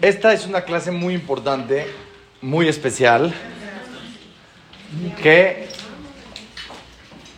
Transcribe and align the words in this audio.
Esta 0.00 0.32
es 0.32 0.46
una 0.46 0.62
clase 0.62 0.90
muy 0.90 1.14
importante, 1.14 1.86
muy 2.40 2.68
especial, 2.68 3.32
que 5.22 5.68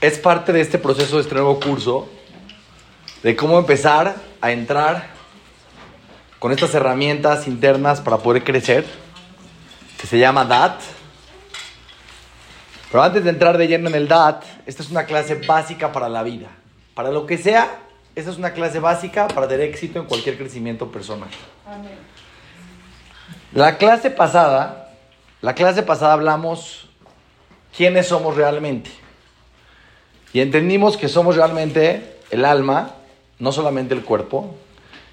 es 0.01 0.19
parte 0.19 0.53
de 0.53 0.61
este 0.61 0.79
proceso 0.79 1.17
de 1.17 1.23
este 1.23 1.35
nuevo 1.35 1.61
curso, 1.61 2.09
de 3.23 3.37
cómo 3.37 3.59
empezar 3.59 4.17
a 4.41 4.53
entrar 4.53 5.11
con 6.39 6.53
estas 6.53 6.75
herramientas 6.75 7.47
internas 7.47 8.01
para 8.01 8.19
poder 8.19 8.45
crecer, 8.45 8.85
que 9.99 10.07
se 10.07 10.19
llama 10.19 10.45
DAT. 10.45 10.81
Pero 12.91 13.03
antes 13.03 13.25
de 13.25 13.31
entrar 13.31 13.59
de 13.59 13.69
lleno 13.69 13.89
en 13.89 13.95
el 13.95 14.09
DAT, 14.09 14.45
esta 14.67 14.83
es 14.83 14.91
una 14.91 15.05
clase 15.05 15.37
básica 15.37 15.93
para 15.93 16.09
la 16.09 16.23
vida. 16.23 16.49
Para 16.95 17.11
lo 17.11 17.27
que 17.27 17.39
sea, 17.39 17.86
esta 18.17 18.31
es 18.31 18.39
una 18.39 18.53
clase 18.55 18.81
básica 18.81 19.29
para 19.29 19.47
tener 19.47 19.69
éxito 19.69 20.01
en 20.01 20.07
cualquier 20.07 20.39
crecimiento 20.39 20.91
personal. 20.91 21.29
La 23.53 23.77
clase 23.77 24.11
pasada, 24.11 24.95
la 25.43 25.55
clase 25.55 25.83
pasada 25.83 26.15
hablamos 26.15 26.89
quiénes 27.77 28.07
somos 28.07 28.35
realmente. 28.35 28.91
Y 30.33 30.41
entendimos 30.41 30.97
que 30.97 31.09
somos 31.09 31.37
realmente 31.37 32.17
el 32.31 32.47
alma, 32.47 32.95
no 33.39 33.53
solamente 33.53 33.95
el 33.95 34.03
cuerpo, 34.03 34.57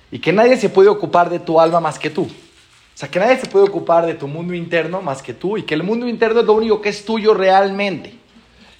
y 0.09 0.19
que 0.19 0.31
nadie 0.31 0.55
se 0.55 0.69
puede 0.69 0.87
ocupar 0.87 1.29
de 1.29 1.39
tu 1.39 1.59
alma 1.59 1.81
más 1.81 1.99
que 1.99 2.09
tú. 2.09 2.23
O 2.23 2.97
sea, 2.97 3.11
que 3.11 3.19
nadie 3.19 3.37
se 3.37 3.47
puede 3.47 3.65
ocupar 3.65 4.05
de 4.05 4.13
tu 4.13 4.29
mundo 4.29 4.53
interno 4.53 5.01
más 5.01 5.21
que 5.21 5.33
tú 5.33 5.57
y 5.57 5.63
que 5.63 5.73
el 5.73 5.83
mundo 5.83 6.07
interno 6.07 6.39
es 6.39 6.45
lo 6.45 6.53
único 6.53 6.81
que 6.81 6.89
es 6.89 7.03
tuyo 7.03 7.33
realmente. 7.33 8.17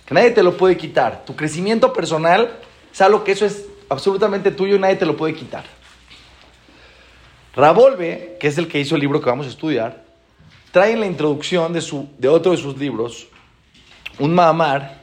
Que 0.06 0.14
nadie 0.14 0.32
te 0.32 0.44
lo 0.44 0.56
puede 0.56 0.78
quitar. 0.78 1.26
Tu 1.26 1.36
crecimiento 1.36 1.92
personal 1.92 2.60
es 2.94 3.02
algo 3.02 3.24
que 3.24 3.34
eso 3.34 3.46
es 3.46 3.66
absolutamente 3.94 4.52
tuyo 4.52 4.78
nadie 4.78 4.96
te 4.96 5.06
lo 5.06 5.16
puede 5.16 5.34
quitar. 5.34 5.64
Ravolve, 7.56 8.38
que 8.40 8.48
es 8.48 8.58
el 8.58 8.68
que 8.68 8.80
hizo 8.80 8.96
el 8.96 9.02
libro 9.02 9.22
que 9.22 9.30
vamos 9.30 9.46
a 9.46 9.50
estudiar, 9.50 10.04
trae 10.72 10.94
en 10.94 11.00
la 11.00 11.06
introducción 11.06 11.72
de, 11.72 11.82
su, 11.82 12.10
de 12.18 12.28
otro 12.28 12.52
de 12.52 12.58
sus 12.58 12.78
libros 12.78 13.28
un 14.20 14.34
Mahamar 14.34 15.02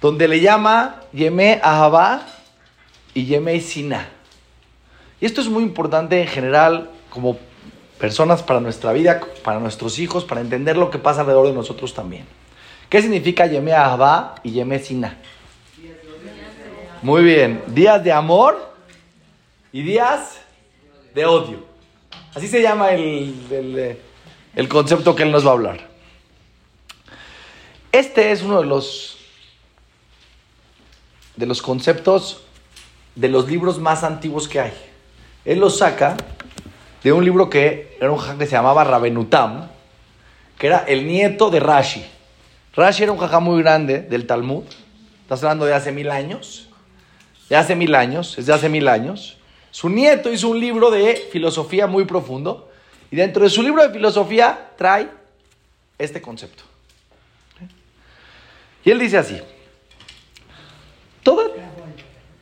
donde 0.00 0.28
le 0.28 0.40
llama 0.40 1.02
Yeme 1.12 1.60
Ahabá 1.62 2.26
y 3.14 3.26
Yeme 3.26 3.60
Sina. 3.60 4.08
Y 5.20 5.26
esto 5.26 5.40
es 5.40 5.48
muy 5.48 5.62
importante 5.62 6.20
en 6.20 6.28
general 6.28 6.90
como 7.10 7.38
personas 7.98 8.42
para 8.42 8.60
nuestra 8.60 8.92
vida, 8.92 9.20
para 9.42 9.58
nuestros 9.58 9.98
hijos, 9.98 10.24
para 10.24 10.40
entender 10.40 10.76
lo 10.76 10.90
que 10.90 10.98
pasa 10.98 11.20
alrededor 11.22 11.46
de 11.46 11.54
nosotros 11.54 11.94
también. 11.94 12.26
¿Qué 12.90 13.00
significa 13.00 13.46
Yeme 13.46 13.72
Ahabá 13.72 14.36
y 14.42 14.50
Yeme 14.50 14.78
Sina? 14.78 15.16
Muy 17.06 17.22
bien, 17.22 17.62
días 17.68 18.02
de 18.02 18.10
amor 18.10 18.58
y 19.70 19.82
días 19.82 20.40
de 21.14 21.24
odio. 21.24 21.64
Así 22.34 22.48
se 22.48 22.60
llama 22.60 22.90
el, 22.90 23.32
el, 23.48 23.98
el 24.56 24.68
concepto 24.68 25.14
que 25.14 25.22
él 25.22 25.30
nos 25.30 25.46
va 25.46 25.50
a 25.50 25.52
hablar. 25.52 25.88
Este 27.92 28.32
es 28.32 28.42
uno 28.42 28.60
de 28.60 28.66
los, 28.66 29.18
de 31.36 31.46
los 31.46 31.62
conceptos 31.62 32.42
de 33.14 33.28
los 33.28 33.48
libros 33.48 33.78
más 33.78 34.02
antiguos 34.02 34.48
que 34.48 34.58
hay. 34.58 34.72
Él 35.44 35.60
lo 35.60 35.70
saca 35.70 36.16
de 37.04 37.12
un 37.12 37.24
libro 37.24 37.48
que 37.48 37.96
era 38.00 38.10
un 38.10 38.18
jajam 38.18 38.38
que 38.38 38.46
se 38.46 38.56
llamaba 38.56 38.82
Rabenutam, 38.82 39.68
que 40.58 40.66
era 40.66 40.78
el 40.78 41.06
nieto 41.06 41.50
de 41.50 41.60
Rashi. 41.60 42.04
Rashi 42.74 43.04
era 43.04 43.12
un 43.12 43.18
jajam 43.18 43.44
muy 43.44 43.62
grande 43.62 44.00
del 44.00 44.26
Talmud. 44.26 44.64
Estás 45.22 45.44
hablando 45.44 45.66
de 45.66 45.74
hace 45.74 45.92
mil 45.92 46.10
años. 46.10 46.66
De 47.48 47.56
hace 47.56 47.76
mil 47.76 47.94
años, 47.94 48.36
es 48.38 48.46
de 48.46 48.52
hace 48.52 48.68
mil 48.68 48.88
años. 48.88 49.38
Su 49.70 49.88
nieto 49.88 50.32
hizo 50.32 50.48
un 50.48 50.58
libro 50.58 50.90
de 50.90 51.28
filosofía 51.30 51.86
muy 51.86 52.04
profundo. 52.04 52.70
Y 53.10 53.16
dentro 53.16 53.44
de 53.44 53.50
su 53.50 53.62
libro 53.62 53.82
de 53.82 53.92
filosofía 53.92 54.72
trae 54.76 55.08
este 55.98 56.20
concepto. 56.20 56.64
Y 58.84 58.90
él 58.90 58.98
dice 58.98 59.18
así. 59.18 59.40
Todo, 61.22 61.52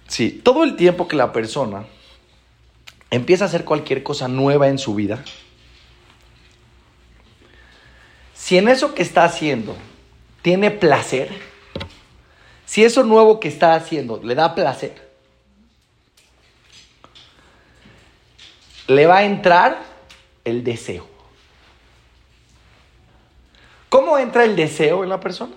sí, 0.06 0.40
todo 0.42 0.64
el 0.64 0.76
tiempo 0.76 1.08
que 1.08 1.16
la 1.16 1.32
persona 1.32 1.86
empieza 3.14 3.44
a 3.44 3.48
hacer 3.48 3.64
cualquier 3.64 4.02
cosa 4.02 4.28
nueva 4.28 4.68
en 4.68 4.78
su 4.78 4.94
vida, 4.94 5.24
si 8.34 8.58
en 8.58 8.68
eso 8.68 8.94
que 8.94 9.02
está 9.02 9.24
haciendo 9.24 9.76
tiene 10.42 10.70
placer, 10.70 11.30
si 12.66 12.84
eso 12.84 13.02
nuevo 13.02 13.40
que 13.40 13.48
está 13.48 13.74
haciendo 13.74 14.20
le 14.22 14.34
da 14.34 14.54
placer, 14.54 15.04
le 18.86 19.06
va 19.06 19.18
a 19.18 19.24
entrar 19.24 19.78
el 20.44 20.64
deseo. 20.64 21.06
¿Cómo 23.88 24.18
entra 24.18 24.44
el 24.44 24.56
deseo 24.56 25.04
en 25.04 25.08
la 25.08 25.20
persona? 25.20 25.54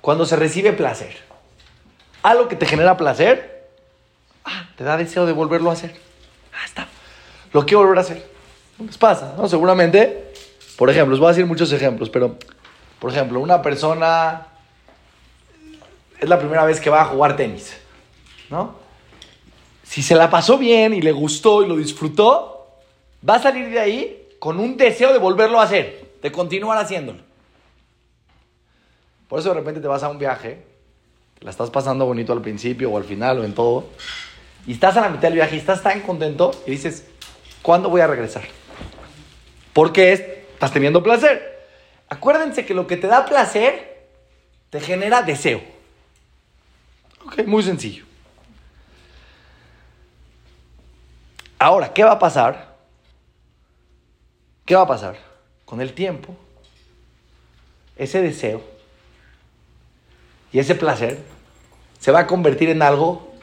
Cuando 0.00 0.24
se 0.24 0.36
recibe 0.36 0.72
placer. 0.72 1.16
Algo 2.22 2.48
que 2.48 2.56
te 2.56 2.66
genera 2.66 2.96
placer, 2.96 3.68
ah, 4.44 4.68
te 4.76 4.84
da 4.84 4.96
deseo 4.96 5.26
de 5.26 5.32
volverlo 5.32 5.70
a 5.70 5.72
hacer. 5.72 5.96
Ah, 6.52 6.64
está. 6.64 6.88
Lo 7.52 7.64
quiero 7.64 7.80
volver 7.80 7.98
a 7.98 8.02
hacer. 8.02 8.30
Les 8.78 8.98
pasa, 8.98 9.34
¿no? 9.36 9.48
Seguramente, 9.48 10.32
por 10.76 10.90
ejemplo, 10.90 11.12
les 11.12 11.20
voy 11.20 11.26
a 11.26 11.30
decir 11.30 11.46
muchos 11.46 11.72
ejemplos, 11.72 12.10
pero, 12.10 12.38
por 12.98 13.10
ejemplo, 13.10 13.40
una 13.40 13.62
persona 13.62 14.47
es 16.18 16.28
la 16.28 16.38
primera 16.38 16.64
vez 16.64 16.80
que 16.80 16.90
va 16.90 17.02
a 17.02 17.06
jugar 17.06 17.36
tenis, 17.36 17.76
¿no? 18.50 18.76
Si 19.82 20.02
se 20.02 20.14
la 20.14 20.28
pasó 20.28 20.58
bien 20.58 20.92
y 20.92 21.00
le 21.00 21.12
gustó 21.12 21.62
y 21.62 21.68
lo 21.68 21.76
disfrutó, 21.76 22.68
va 23.26 23.36
a 23.36 23.42
salir 23.42 23.70
de 23.70 23.80
ahí 23.80 24.28
con 24.38 24.60
un 24.60 24.76
deseo 24.76 25.12
de 25.12 25.18
volverlo 25.18 25.60
a 25.60 25.64
hacer, 25.64 26.12
de 26.20 26.30
continuar 26.30 26.78
haciéndolo. 26.78 27.20
Por 29.28 29.40
eso 29.40 29.50
de 29.50 29.54
repente 29.54 29.80
te 29.80 29.88
vas 29.88 30.02
a 30.02 30.08
un 30.08 30.18
viaje, 30.18 30.62
la 31.40 31.50
estás 31.50 31.70
pasando 31.70 32.06
bonito 32.06 32.32
al 32.32 32.42
principio 32.42 32.90
o 32.90 32.96
al 32.96 33.04
final 33.04 33.38
o 33.38 33.44
en 33.44 33.54
todo, 33.54 33.86
y 34.66 34.72
estás 34.72 34.96
a 34.96 35.00
la 35.00 35.08
mitad 35.08 35.22
del 35.22 35.34
viaje 35.34 35.56
y 35.56 35.58
estás 35.58 35.82
tan 35.82 36.00
contento 36.00 36.50
y 36.66 36.72
dices, 36.72 37.06
¿cuándo 37.62 37.88
voy 37.88 38.00
a 38.00 38.06
regresar? 38.06 38.42
Porque 39.72 40.12
estás 40.12 40.72
teniendo 40.72 41.02
placer. 41.02 41.66
Acuérdense 42.08 42.66
que 42.66 42.74
lo 42.74 42.86
que 42.86 42.96
te 42.96 43.06
da 43.06 43.24
placer 43.24 44.08
te 44.70 44.80
genera 44.80 45.22
deseo. 45.22 45.77
Ok, 47.28 47.46
muy 47.46 47.62
sencillo. 47.62 48.06
Ahora, 51.58 51.92
¿qué 51.92 52.02
va 52.02 52.12
a 52.12 52.18
pasar? 52.18 52.74
¿Qué 54.64 54.74
va 54.74 54.82
a 54.82 54.86
pasar? 54.86 55.18
Con 55.66 55.82
el 55.82 55.92
tiempo, 55.92 56.34
ese 57.96 58.22
deseo 58.22 58.62
y 60.52 60.58
ese 60.58 60.74
placer 60.74 61.18
se 61.98 62.10
va 62.12 62.20
a 62.20 62.26
convertir 62.26 62.70
en 62.70 62.80
algo 62.80 63.34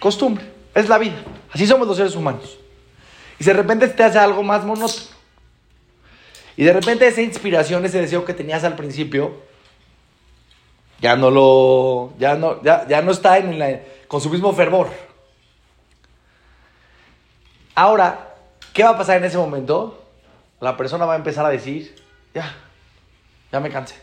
costumbre. 0.00 0.44
Es 0.74 0.88
la 0.88 0.98
vida. 0.98 1.22
Así 1.52 1.68
somos 1.68 1.86
los 1.86 1.96
seres 1.96 2.16
humanos. 2.16 2.58
Y 3.38 3.44
de 3.44 3.52
repente 3.52 3.86
te 3.86 4.02
hace 4.02 4.18
algo 4.18 4.42
más 4.42 4.64
monótono. 4.64 5.14
Y 6.56 6.64
de 6.64 6.72
repente 6.72 7.06
esa 7.06 7.22
inspiración, 7.22 7.84
ese 7.84 8.00
deseo 8.00 8.24
que 8.24 8.34
tenías 8.34 8.64
al 8.64 8.74
principio, 8.74 9.40
ya 11.04 11.16
no 11.16 11.30
lo, 11.30 12.14
ya 12.18 12.34
no, 12.34 12.62
ya, 12.62 12.88
ya 12.88 13.02
no 13.02 13.12
está 13.12 13.36
en 13.36 13.82
con 14.08 14.22
su 14.22 14.30
mismo 14.30 14.54
fervor. 14.54 14.88
Ahora, 17.74 18.34
¿qué 18.72 18.82
va 18.82 18.90
a 18.90 18.96
pasar 18.96 19.18
en 19.18 19.24
ese 19.24 19.36
momento? 19.36 20.02
La 20.60 20.78
persona 20.78 21.04
va 21.04 21.12
a 21.12 21.16
empezar 21.16 21.44
a 21.44 21.50
decir, 21.50 21.94
ya, 22.34 22.54
ya 23.52 23.60
me 23.60 23.68
cansé, 23.68 23.96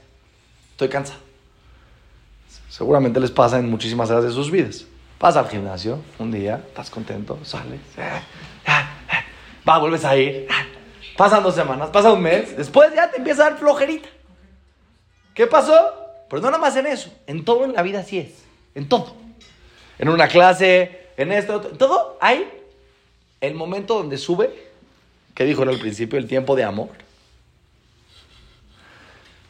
estoy 0.70 0.90
cansado. 0.90 1.20
Seguramente 2.70 3.20
les 3.20 3.32
pasa 3.32 3.58
en 3.58 3.68
muchísimas 3.68 4.12
áreas 4.12 4.26
de 4.26 4.32
sus 4.32 4.52
vidas. 4.52 4.86
Vas 5.20 5.36
al 5.36 5.50
gimnasio 5.50 5.98
un 6.20 6.32
día, 6.32 6.62
estás 6.68 6.92
contento, 6.92 7.40
sales, 7.42 7.80
va, 9.68 9.78
vuelves 9.80 10.06
a 10.06 10.16
ir, 10.16 10.48
pasan 11.18 11.42
dos 11.42 11.56
semanas, 11.56 11.90
pasa 11.90 12.14
un 12.14 12.22
mes, 12.22 12.56
después 12.56 12.94
ya 12.94 13.10
te 13.10 13.18
empieza 13.18 13.48
a 13.48 13.50
dar 13.50 13.60
flojerita. 13.60 14.08
¿Qué 15.34 15.48
pasó? 15.48 16.01
Pero 16.32 16.44
no 16.44 16.50
nada 16.50 16.62
más 16.62 16.78
en 16.78 16.88
eso, 16.88 17.12
en 17.28 17.44
todo 17.44 17.66
en 17.66 17.74
la 17.74 17.82
vida 17.82 18.00
así 18.00 18.18
es, 18.18 18.30
en 18.74 18.88
todo. 18.88 19.14
En 20.00 20.08
una 20.08 20.30
clase, 20.30 21.10
en 21.18 21.30
esto, 21.34 21.62
en 21.70 21.78
todo, 21.78 22.18
hay 22.22 22.50
el 23.42 23.54
momento 23.54 23.96
donde 23.96 24.18
sube, 24.18 24.50
que 25.36 25.44
dijo 25.44 25.64
en 25.64 25.72
el 25.72 25.78
principio, 25.78 26.18
el 26.18 26.30
tiempo 26.30 26.56
de 26.56 26.64
amor. 26.64 26.88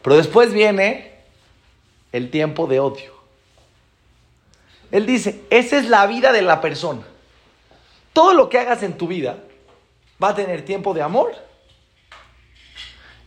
Pero 0.01 0.17
después 0.17 0.51
viene 0.53 1.11
el 2.11 2.31
tiempo 2.31 2.65
de 2.65 2.79
odio. 2.79 3.13
Él 4.89 5.05
dice, 5.05 5.43
esa 5.51 5.77
es 5.77 5.87
la 5.87 6.07
vida 6.07 6.31
de 6.31 6.41
la 6.41 6.61
persona. 6.61 7.03
Todo 8.11 8.33
lo 8.33 8.49
que 8.49 8.57
hagas 8.57 8.81
en 8.81 8.97
tu 8.97 9.05
vida 9.05 9.37
va 10.21 10.29
a 10.29 10.35
tener 10.35 10.65
tiempo 10.65 10.95
de 10.95 11.03
amor 11.03 11.31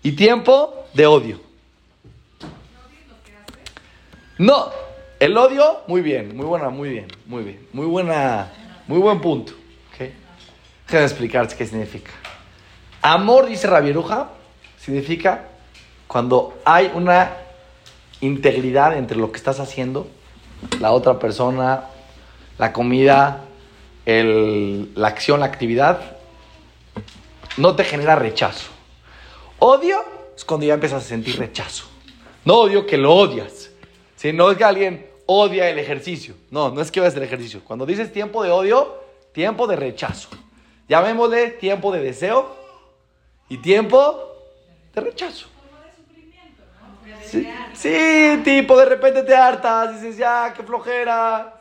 y 0.02 0.10
tiempo 0.10 0.86
de 0.92 1.06
odio. 1.06 1.43
No, 4.38 4.70
el 5.20 5.36
odio, 5.36 5.82
muy 5.86 6.00
bien, 6.00 6.36
muy 6.36 6.44
buena, 6.46 6.68
muy 6.70 6.88
bien, 6.88 7.06
muy 7.26 7.44
bien, 7.44 7.66
muy 7.72 7.86
buena, 7.86 8.50
muy 8.86 8.98
buen 8.98 9.20
punto. 9.20 9.52
Explicarte 10.90 11.56
qué 11.56 11.66
significa. 11.66 12.10
Amor, 13.02 13.46
dice 13.46 13.66
Rabieruja, 13.66 14.28
significa 14.78 15.48
cuando 16.06 16.58
hay 16.64 16.90
una 16.94 17.32
integridad 18.20 18.96
entre 18.96 19.16
lo 19.16 19.30
que 19.30 19.38
estás 19.38 19.60
haciendo, 19.60 20.08
la 20.80 20.92
otra 20.92 21.18
persona, 21.18 21.84
la 22.58 22.72
comida, 22.72 23.44
el- 24.06 24.92
la 24.94 25.08
acción, 25.08 25.40
la 25.40 25.46
actividad, 25.46 26.00
no 27.56 27.76
te 27.76 27.84
genera 27.84 28.16
rechazo. 28.16 28.70
Odio 29.58 30.04
es 30.36 30.44
cuando 30.44 30.66
ya 30.66 30.74
empiezas 30.74 31.04
a 31.04 31.06
sentir 31.06 31.38
rechazo. 31.38 31.84
No 32.44 32.56
odio 32.56 32.86
que 32.86 32.96
lo 32.98 33.14
odias. 33.14 33.63
No 34.32 34.50
es 34.50 34.58
que 34.58 34.64
alguien 34.64 35.06
odia 35.26 35.68
el 35.68 35.78
ejercicio. 35.78 36.34
No, 36.50 36.70
no 36.70 36.80
es 36.80 36.90
que 36.90 37.00
odias 37.00 37.14
el 37.16 37.22
ejercicio. 37.22 37.60
Cuando 37.64 37.86
dices 37.86 38.12
tiempo 38.12 38.42
de 38.42 38.50
odio, 38.50 39.00
tiempo 39.32 39.66
de 39.66 39.76
rechazo. 39.76 40.30
Llamémosle 40.88 41.50
tiempo 41.50 41.92
de 41.92 42.02
deseo 42.02 42.56
y 43.48 43.58
tiempo 43.58 44.32
de 44.94 45.00
rechazo. 45.00 45.48
Sí, 47.22 47.48
sí, 47.72 48.40
tipo, 48.44 48.76
de 48.78 48.84
repente 48.84 49.22
te 49.22 49.34
hartas, 49.34 49.94
dices, 49.94 50.16
ya, 50.16 50.52
qué 50.54 50.62
flojera. 50.62 51.54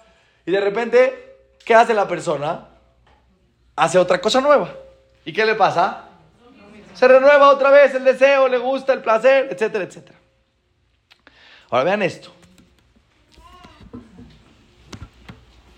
Y 0.45 0.51
de 0.51 0.59
repente, 0.59 1.37
¿qué 1.65 1.73
hace 1.73 1.93
la 1.93 2.07
persona? 2.07 2.67
Hace 3.75 3.97
otra 3.97 4.19
cosa 4.21 4.39
nueva. 4.41 4.73
¿Y 5.25 5.33
qué 5.33 5.45
le 5.45 5.55
pasa? 5.55 6.09
Se 6.93 7.07
renueva 7.07 7.49
otra 7.49 7.71
vez 7.71 7.95
el 7.95 8.03
deseo, 8.03 8.47
le 8.47 8.57
gusta 8.57 8.93
el 8.93 9.01
placer, 9.01 9.47
etcétera, 9.49 9.85
etcétera. 9.85 10.19
Ahora 11.69 11.85
vean 11.85 12.03
esto. 12.03 12.31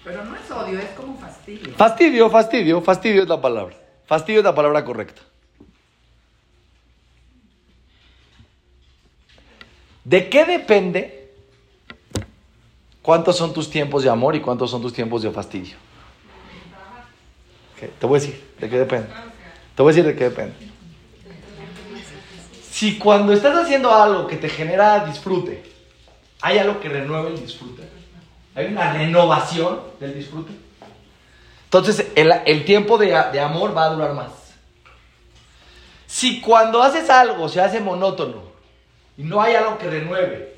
Pero 0.06 0.24
no 0.24 0.36
es 0.36 0.52
odio, 0.52 0.80
es 0.80 0.92
como 0.92 1.18
fastidio. 1.18 1.74
Fastidio, 1.74 2.30
fastidio, 2.30 2.82
fastidio 2.82 3.24
es 3.24 3.28
la 3.28 3.42
palabra. 3.42 3.76
Fastidio 4.06 4.40
es 4.40 4.46
la 4.46 4.54
palabra 4.54 4.86
correcta. 4.86 5.24
¿De 10.04 10.30
qué 10.30 10.46
depende 10.46 11.32
cuántos 13.02 13.36
son 13.36 13.52
tus 13.52 13.72
tiempos 13.72 14.04
de 14.04 14.10
amor 14.12 14.36
y 14.36 14.42
cuántos 14.42 14.70
son 14.70 14.80
tus 14.80 14.94
tiempos 14.94 15.24
de 15.24 15.32
fastidio? 15.32 15.76
Te 18.00 18.06
voy 18.06 18.20
a 18.20 18.22
decir 18.22 18.44
de 18.60 18.70
qué 18.70 18.78
depende. 18.78 19.08
Te 19.76 19.82
voy 19.82 19.92
a 19.92 19.96
decir 19.96 20.06
de 20.06 20.16
qué 20.16 20.26
depende. 20.26 20.56
Si 22.70 23.00
cuando 23.00 23.34
estás 23.34 23.58
haciendo 23.58 23.92
algo 23.92 24.28
que 24.28 24.38
te 24.38 24.50
genera 24.50 25.04
disfrute, 25.06 25.64
hay 26.42 26.60
algo 26.60 26.80
que 26.80 26.90
renueve 26.90 27.30
el 27.30 27.42
disfrute, 27.42 27.84
hay 28.56 28.68
una 28.68 28.94
renovación 28.94 29.82
del 30.00 30.16
disfrute, 30.16 30.54
entonces 31.66 32.08
el, 32.16 32.32
el 32.46 32.64
tiempo 32.64 32.98
de, 32.98 33.08
de 33.08 33.40
amor 33.40 33.76
va 33.76 33.86
a 33.86 33.90
durar 33.90 34.14
más. 34.14 34.32
Si 36.08 36.40
cuando 36.40 36.82
haces 36.82 37.10
algo 37.10 37.50
se 37.50 37.60
hace 37.60 37.82
monótono 37.82 38.44
y 39.18 39.24
no 39.24 39.42
hay 39.42 39.56
algo 39.56 39.78
que 39.78 39.90
renueve 39.90 40.56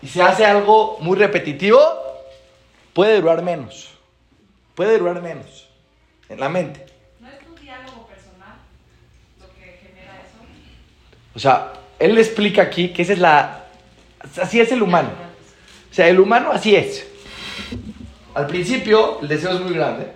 y 0.00 0.06
se 0.06 0.22
hace 0.22 0.46
algo 0.46 0.98
muy 1.00 1.18
repetitivo, 1.18 1.80
puede 2.92 3.20
durar 3.20 3.42
menos. 3.42 3.88
Puede 4.76 4.96
durar 4.96 5.20
menos 5.20 5.68
en 6.28 6.38
la 6.38 6.48
mente. 6.48 6.86
¿No 7.18 7.28
es 7.28 7.38
tu 7.40 7.56
diálogo 7.56 8.06
personal 8.06 8.58
lo 9.40 9.46
que 9.56 9.80
genera 9.82 10.14
eso? 10.20 10.38
O 11.34 11.38
sea, 11.40 11.72
él 11.98 12.16
explica 12.16 12.62
aquí 12.62 12.92
que 12.92 13.02
esa 13.02 13.14
es 13.14 13.18
la... 13.18 13.64
Así 14.40 14.60
es 14.60 14.70
el 14.70 14.82
humano. 14.82 15.27
O 15.90 15.94
sea, 15.94 16.08
el 16.08 16.20
humano 16.20 16.50
así 16.52 16.76
es. 16.76 17.06
Al 18.34 18.46
principio 18.46 19.20
el 19.20 19.28
deseo 19.28 19.52
es 19.52 19.60
muy 19.60 19.72
grande. 19.72 20.12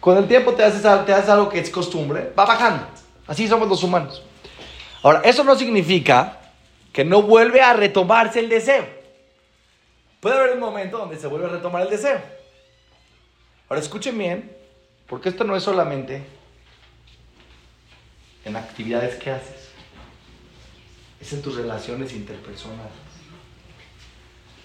Con 0.00 0.18
el 0.18 0.28
tiempo 0.28 0.52
te 0.52 0.64
haces, 0.64 0.82
te 0.82 1.12
haces 1.12 1.30
algo 1.30 1.48
que 1.48 1.60
es 1.60 1.70
costumbre, 1.70 2.32
va 2.38 2.44
bajando. 2.44 2.86
Así 3.26 3.48
somos 3.48 3.68
los 3.68 3.82
humanos. 3.82 4.22
Ahora, 5.02 5.22
eso 5.24 5.44
no 5.44 5.56
significa 5.56 6.40
que 6.92 7.04
no 7.04 7.22
vuelve 7.22 7.60
a 7.62 7.72
retomarse 7.72 8.40
el 8.40 8.48
deseo. 8.48 8.86
Puede 10.20 10.36
haber 10.36 10.52
un 10.52 10.60
momento 10.60 10.98
donde 10.98 11.18
se 11.18 11.26
vuelve 11.26 11.46
a 11.46 11.50
retomar 11.50 11.82
el 11.82 11.90
deseo. 11.90 12.20
Ahora, 13.68 13.80
escuchen 13.80 14.16
bien, 14.18 14.54
porque 15.06 15.30
esto 15.30 15.44
no 15.44 15.56
es 15.56 15.62
solamente 15.62 16.22
en 18.44 18.56
actividades 18.56 19.16
que 19.16 19.30
haces 19.30 19.64
es 21.24 21.32
en 21.32 21.40
tus 21.40 21.56
relaciones 21.56 22.12
interpersonales. 22.12 22.92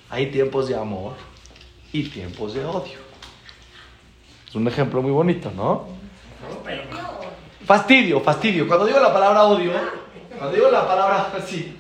Hay 0.10 0.28
tiempos 0.28 0.68
de 0.68 0.76
amor 0.76 1.14
y 1.92 2.04
tiempos 2.10 2.54
de 2.54 2.66
odio. 2.66 3.00
Es 4.48 4.56
un 4.56 4.68
ejemplo 4.68 5.02
muy 5.02 5.12
bonito, 5.12 5.52
¿no? 5.56 5.88
Fastidio, 7.66 8.20
fastidio. 8.22 8.68
Cuando 8.68 8.88
digo 8.88 9.00
la 9.00 9.14
palabra 9.14 9.44
odio, 9.44 9.72
cuando 10.38 10.56
digo 10.56 10.72
la 10.72 10.88
palabra 10.88 11.32
sí, 11.46 11.78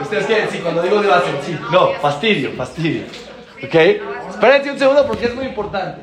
ustedes 0.00 0.26
quieren, 0.26 0.48
sí, 0.50 0.58
cuando 0.58 0.82
digo 0.82 0.98
odio 0.98 1.14
hacen 1.14 1.36
sí. 1.42 1.58
No, 1.70 1.92
fastidio, 2.00 2.52
fastidio. 2.52 3.02
¿Ok? 3.62 3.74
Espérense 4.30 4.70
un 4.70 4.78
segundo 4.78 5.06
porque 5.06 5.26
es 5.26 5.34
muy 5.34 5.44
importante. 5.44 6.00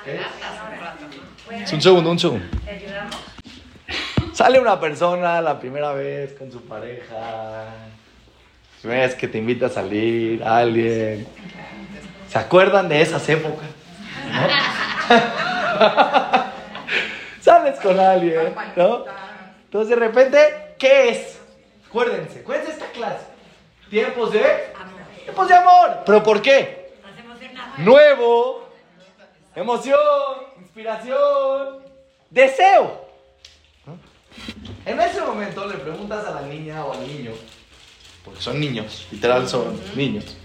¿Ok? 0.00 0.08
Es 1.62 1.72
un 1.72 1.80
segundo, 1.80 2.10
un 2.10 2.18
segundo. 2.18 2.46
Sale 4.32 4.58
una 4.58 4.80
persona 4.80 5.40
la 5.40 5.60
primera 5.60 5.92
vez 5.92 6.32
con 6.32 6.50
su 6.50 6.62
pareja. 6.62 7.66
Vez 8.82 9.14
que 9.14 9.28
te 9.28 9.38
invita 9.38 9.66
a 9.66 9.68
salir, 9.68 10.42
alguien. 10.42 11.26
¿Se 12.28 12.38
acuerdan 12.38 12.88
de 12.88 13.02
esas 13.02 13.28
épocas? 13.28 13.68
¿No? 14.32 14.48
Sales 17.40 17.78
con 17.80 17.98
alguien, 17.98 18.54
¿no? 18.76 19.04
Entonces 19.64 19.90
de 19.90 19.96
repente, 19.96 20.74
¿qué 20.78 21.10
es? 21.10 21.40
Acuérdense, 21.88 22.40
acuérdense 22.40 22.72
esta 22.72 22.86
clase. 22.86 23.26
Tiempos 23.90 24.32
de 24.32 24.72
tiempos 25.24 25.48
de 25.48 25.54
amor. 25.54 25.98
¿Pero 26.06 26.22
por 26.22 26.40
qué? 26.40 26.92
Nuevo, 27.78 28.68
emoción, 29.54 29.98
inspiración, 30.58 31.80
deseo. 32.30 33.08
En 34.86 35.00
ese 35.00 35.20
momento 35.20 35.66
le 35.66 35.74
preguntas 35.74 36.24
a 36.26 36.30
la 36.30 36.42
niña 36.42 36.84
o 36.84 36.92
al 36.92 37.06
niño, 37.06 37.32
porque 38.30 38.44
son 38.44 38.60
niños, 38.60 39.08
literal 39.10 39.48
son 39.48 39.80
niños, 39.96 40.36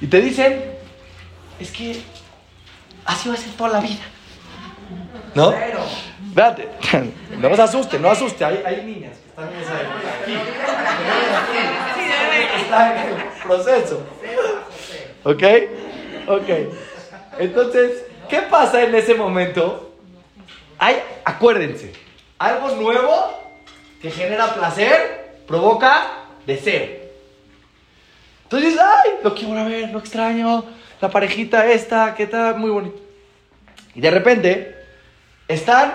y 0.00 0.08
te 0.08 0.20
dicen, 0.20 0.64
es 1.60 1.70
que 1.70 2.02
así 3.04 3.28
va 3.28 3.36
a 3.36 3.38
ser 3.38 3.52
toda 3.52 3.70
la 3.70 3.80
vida. 3.80 4.02
¿No? 5.34 5.52
Espérate, 6.28 6.68
no 7.38 7.54
se 7.54 7.62
asuste, 7.62 7.98
no 8.00 8.10
asuste, 8.10 8.44
hay, 8.44 8.62
hay 8.64 8.84
niñas 8.84 9.16
que 9.18 9.28
están 9.28 9.52
en 9.52 9.60
esa 9.60 9.80
época 9.80 10.08
aquí. 10.22 10.34
Están 12.62 12.96
en 12.96 13.08
el 13.08 13.24
proceso. 13.44 14.02
¿Ok? 15.24 15.42
Ok. 16.28 16.48
Entonces, 17.38 18.04
¿qué 18.28 18.42
pasa 18.42 18.82
en 18.82 18.94
ese 18.94 19.14
momento? 19.14 19.94
Hay, 20.78 21.00
acuérdense, 21.24 21.92
algo 22.38 22.70
nuevo 22.76 23.32
que 24.00 24.10
genera 24.10 24.54
placer 24.54 25.38
provoca 25.46 26.17
deseo. 26.48 26.88
Entonces, 28.44 28.78
ay, 28.80 29.10
lo 29.22 29.34
quiero 29.34 29.64
ver, 29.66 29.90
lo 29.90 29.98
extraño, 29.98 30.64
la 31.00 31.10
parejita 31.10 31.70
esta, 31.70 32.14
que 32.14 32.22
está 32.22 32.54
muy 32.54 32.70
bonito. 32.70 32.98
Y 33.94 34.00
de 34.00 34.10
repente, 34.10 34.74
están, 35.46 35.94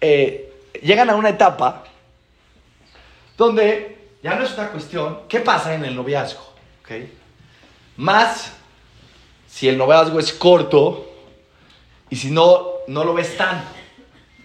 eh, 0.00 0.52
llegan 0.82 1.08
a 1.08 1.16
una 1.16 1.30
etapa 1.30 1.84
donde 3.38 3.96
ya 4.22 4.34
no 4.34 4.44
es 4.44 4.52
una 4.52 4.68
cuestión, 4.68 5.20
¿qué 5.28 5.40
pasa 5.40 5.74
en 5.74 5.84
el 5.86 5.96
noviazgo? 5.96 6.54
¿Ok? 6.82 6.90
Más 7.96 8.52
si 9.48 9.68
el 9.68 9.78
noviazgo 9.78 10.20
es 10.20 10.34
corto 10.34 11.10
y 12.10 12.16
si 12.16 12.30
no, 12.30 12.66
no 12.88 13.04
lo 13.04 13.14
ves 13.14 13.34
tanto. 13.38 13.68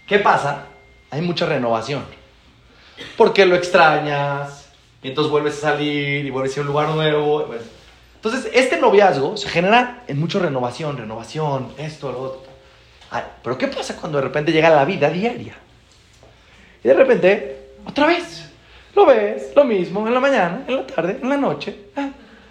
¿Qué 0.08 0.20
pasa? 0.20 0.68
Hay 1.10 1.22
mucha 1.22 1.46
renovación. 1.46 2.06
Porque 3.18 3.46
lo 3.46 3.56
extrañas, 3.56 4.61
y 5.04 5.10
entonces 5.10 5.32
vuelves 5.32 5.58
a 5.58 5.72
salir 5.72 6.26
y 6.26 6.30
vuelves 6.30 6.58
a 6.58 6.62
un 6.62 6.68
lugar 6.68 6.90
nuevo. 6.90 7.48
Entonces, 8.16 8.52
este 8.54 8.80
noviazgo 8.80 9.36
se 9.36 9.50
genera 9.50 10.04
en 10.08 10.20
mucha 10.20 10.40
renovación, 10.40 10.98
renovación, 10.98 11.74
esto, 11.78 12.12
lo 12.12 12.20
otro. 12.22 12.52
Pero 13.44 13.58
¿qué 13.58 13.68
pasa 13.68 13.98
cuando 13.98 14.20
de 14.20 14.26
repente 14.26 14.52
llega 14.52 14.70
la 14.70 14.86
vida 14.86 15.10
diaria? 15.10 15.56
Y 16.84 16.88
de 16.88 16.94
repente, 16.94 17.58
otra 17.86 18.08
vez, 18.08 18.50
lo 18.96 19.06
ves, 19.06 19.52
lo 19.56 19.64
mismo, 19.64 20.08
en 20.08 20.14
la 20.14 20.20
mañana, 20.20 20.64
en 20.68 20.76
la 20.76 20.88
tarde, 20.88 21.18
en 21.22 21.30
la 21.30 21.38
noche. 21.38 21.88
ah, 21.96 22.10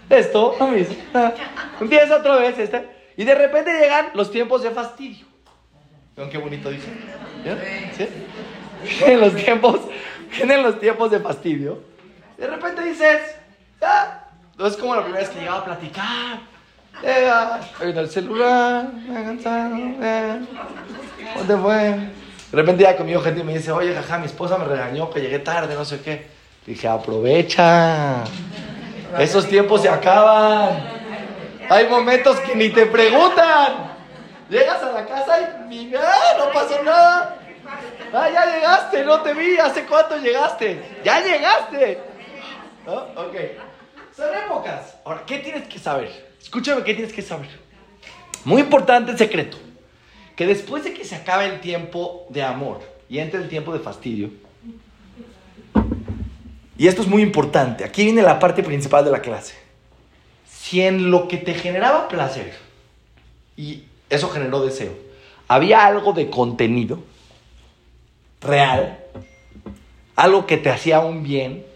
esto, 0.08 0.56
lo 0.58 0.66
mismo. 0.66 0.96
ah, 1.14 1.32
empieza 1.80 2.16
otra 2.16 2.36
vez 2.36 2.58
este. 2.58 2.84
Y 3.16 3.24
de 3.24 3.34
repente 3.34 3.72
llegan 3.78 4.10
los 4.14 4.30
tiempos 4.30 4.62
de 4.62 4.70
fastidio. 4.70 5.26
¿Ven 6.16 6.28
qué 6.30 6.38
bonito 6.38 6.70
dice? 6.70 6.88
¿Vieron? 7.42 7.62
¿Sí? 7.96 8.08
En 9.06 9.20
los 9.20 9.34
tiempos, 9.36 9.80
en 10.40 10.62
los 10.62 10.80
tiempos 10.80 11.10
de 11.10 11.20
fastidio. 11.20 11.89
De 12.40 12.46
repente 12.46 12.80
dices, 12.80 13.20
ah, 13.82 14.20
no 14.56 14.66
es 14.66 14.74
como 14.78 14.96
la 14.96 15.02
primera 15.02 15.20
vez 15.20 15.28
que 15.28 15.40
llegaba 15.40 15.58
a 15.58 15.64
platicar. 15.66 16.38
Llega, 17.02 17.60
el 17.82 18.08
celular, 18.08 18.90
me. 18.94 20.40
¿Dónde 21.36 21.56
fue? 21.58 21.76
De 22.50 22.56
repente 22.56 22.82
ya 22.82 22.96
conmigo 22.96 23.20
gente 23.20 23.44
me 23.44 23.52
dice, 23.52 23.70
oye, 23.72 23.94
jaja, 23.94 24.16
mi 24.16 24.24
esposa 24.24 24.56
me 24.56 24.64
regañó 24.64 25.10
que 25.10 25.20
llegué 25.20 25.40
tarde, 25.40 25.74
no 25.74 25.84
sé 25.84 26.00
qué. 26.00 26.30
Dije, 26.64 26.88
aprovecha. 26.88 28.24
Esos 29.18 29.46
tiempos 29.46 29.82
se 29.82 29.90
acaban. 29.90 30.82
Hay 31.68 31.88
momentos 31.88 32.40
que 32.40 32.54
ni 32.54 32.70
te 32.70 32.86
preguntan. 32.86 33.98
Llegas 34.48 34.82
a 34.82 34.92
la 34.92 35.04
casa 35.04 35.66
y 35.70 35.94
ah, 35.94 36.38
no 36.38 36.50
pasó 36.52 36.82
nada. 36.82 37.36
Ah, 38.14 38.30
ya 38.32 38.46
llegaste, 38.46 39.04
no 39.04 39.20
te 39.20 39.34
vi. 39.34 39.58
¿Hace 39.58 39.84
cuánto 39.84 40.16
llegaste? 40.16 41.00
Ya 41.04 41.20
llegaste. 41.20 42.09
¿No? 42.86 42.94
Ok. 42.94 43.36
Son 44.16 44.28
épocas. 44.34 44.96
Ahora, 45.04 45.24
¿qué 45.26 45.38
tienes 45.38 45.68
que 45.68 45.78
saber? 45.78 46.30
Escúchame, 46.40 46.82
¿qué 46.82 46.94
tienes 46.94 47.12
que 47.12 47.22
saber? 47.22 47.48
Muy 48.44 48.62
importante 48.62 49.12
el 49.12 49.18
secreto. 49.18 49.56
Que 50.36 50.46
después 50.46 50.84
de 50.84 50.94
que 50.94 51.04
se 51.04 51.16
acabe 51.16 51.46
el 51.46 51.60
tiempo 51.60 52.26
de 52.30 52.42
amor 52.42 52.80
y 53.08 53.18
entre 53.18 53.40
el 53.40 53.48
tiempo 53.48 53.72
de 53.72 53.80
fastidio, 53.80 54.30
y 56.78 56.88
esto 56.88 57.02
es 57.02 57.08
muy 57.08 57.20
importante, 57.20 57.84
aquí 57.84 58.04
viene 58.04 58.22
la 58.22 58.38
parte 58.38 58.62
principal 58.62 59.04
de 59.04 59.10
la 59.10 59.20
clase. 59.20 59.54
Si 60.48 60.80
en 60.80 61.10
lo 61.10 61.28
que 61.28 61.36
te 61.36 61.52
generaba 61.52 62.08
placer, 62.08 62.54
y 63.54 63.84
eso 64.08 64.30
generó 64.30 64.64
deseo, 64.64 64.92
había 65.46 65.84
algo 65.84 66.14
de 66.14 66.30
contenido 66.30 67.02
real, 68.40 68.98
algo 70.16 70.46
que 70.46 70.56
te 70.56 70.70
hacía 70.70 71.00
un 71.00 71.22
bien, 71.22 71.66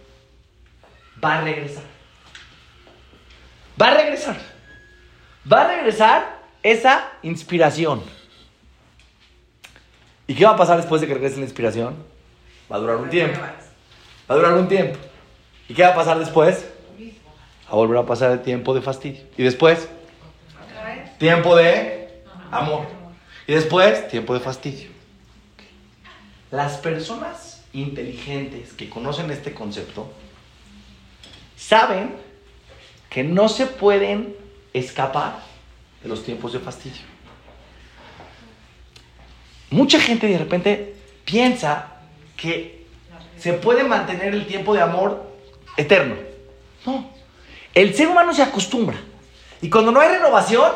va 1.24 1.38
a 1.38 1.40
regresar. 1.40 1.82
Va 3.80 3.88
a 3.88 3.94
regresar. 3.94 4.36
Va 5.50 5.62
a 5.62 5.68
regresar 5.68 6.42
esa 6.62 7.12
inspiración. 7.22 8.02
¿Y 10.26 10.34
qué 10.34 10.44
va 10.44 10.52
a 10.52 10.56
pasar 10.56 10.76
después 10.76 11.00
de 11.00 11.06
que 11.06 11.14
regrese 11.14 11.36
la 11.36 11.44
inspiración? 11.44 11.96
Va 12.70 12.76
a 12.76 12.78
durar 12.78 12.96
un 12.96 13.10
tiempo. 13.10 13.40
Va 13.40 14.34
a 14.34 14.34
durar 14.34 14.54
un 14.54 14.68
tiempo. 14.68 14.98
¿Y 15.68 15.74
qué 15.74 15.82
va 15.82 15.90
a 15.90 15.94
pasar 15.94 16.18
después? 16.18 16.66
A 17.68 17.74
volver 17.74 17.98
a 17.98 18.06
pasar 18.06 18.30
el 18.30 18.42
tiempo 18.42 18.74
de 18.74 18.82
fastidio. 18.82 19.22
Y 19.36 19.42
después, 19.42 19.88
tiempo 21.18 21.56
de 21.56 22.22
amor. 22.50 22.86
Y 23.46 23.54
después, 23.54 24.08
tiempo 24.08 24.34
de 24.34 24.40
fastidio. 24.40 24.90
Las 26.50 26.76
personas 26.78 27.64
inteligentes 27.72 28.72
que 28.72 28.88
conocen 28.88 29.30
este 29.30 29.52
concepto 29.52 30.12
saben 31.56 32.14
que 33.10 33.24
no 33.24 33.48
se 33.48 33.66
pueden 33.66 34.36
escapar 34.72 35.38
de 36.02 36.08
los 36.08 36.24
tiempos 36.24 36.52
de 36.52 36.58
fastidio. 36.58 37.02
Mucha 39.70 39.98
gente 39.98 40.26
de 40.26 40.38
repente 40.38 40.96
piensa 41.24 41.92
que 42.36 42.84
se 43.38 43.52
puede 43.54 43.84
mantener 43.84 44.34
el 44.34 44.46
tiempo 44.46 44.74
de 44.74 44.80
amor 44.80 45.32
eterno. 45.76 46.16
No. 46.86 47.10
El 47.74 47.94
ser 47.94 48.08
humano 48.08 48.32
se 48.32 48.42
acostumbra. 48.42 48.96
Y 49.60 49.70
cuando 49.70 49.90
no 49.90 50.00
hay 50.00 50.08
renovación, 50.08 50.70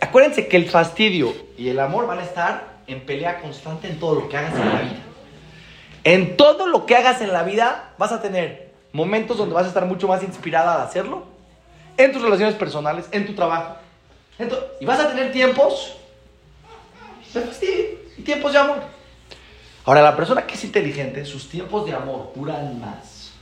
acuérdense 0.00 0.48
que 0.48 0.56
el 0.56 0.70
fastidio 0.70 1.34
y 1.56 1.68
el 1.68 1.80
amor 1.80 2.06
van 2.06 2.20
a 2.20 2.24
estar 2.24 2.78
en 2.86 3.00
pelea 3.00 3.40
constante 3.40 3.88
en 3.88 3.98
todo 3.98 4.14
lo 4.14 4.28
que 4.28 4.36
hagas 4.36 4.54
en 4.54 4.68
la 4.68 4.80
vida. 4.80 5.02
En 6.04 6.36
todo 6.36 6.66
lo 6.66 6.86
que 6.86 6.96
hagas 6.96 7.20
en 7.20 7.32
la 7.32 7.42
vida 7.42 7.92
vas 7.98 8.12
a 8.12 8.22
tener 8.22 8.67
momentos 8.92 9.36
donde 9.36 9.54
vas 9.54 9.64
a 9.64 9.68
estar 9.68 9.84
mucho 9.86 10.08
más 10.08 10.22
inspirada 10.22 10.74
a 10.74 10.84
hacerlo, 10.84 11.24
en 11.96 12.12
tus 12.12 12.22
relaciones 12.22 12.54
personales, 12.54 13.06
en 13.10 13.26
tu 13.26 13.34
trabajo. 13.34 13.76
Y 14.80 14.84
vas 14.84 15.00
a 15.00 15.08
tener 15.08 15.32
tiempos 15.32 15.96
de 17.34 17.40
fastidio 17.40 17.84
y 18.16 18.22
tiempos 18.22 18.52
de 18.52 18.58
amor. 18.58 18.78
Ahora, 19.84 20.02
la 20.02 20.16
persona 20.16 20.46
que 20.46 20.54
es 20.54 20.64
inteligente, 20.64 21.24
sus 21.24 21.48
tiempos 21.48 21.86
de 21.86 21.94
amor 21.94 22.32
duran 22.34 22.78
más. 22.80 23.32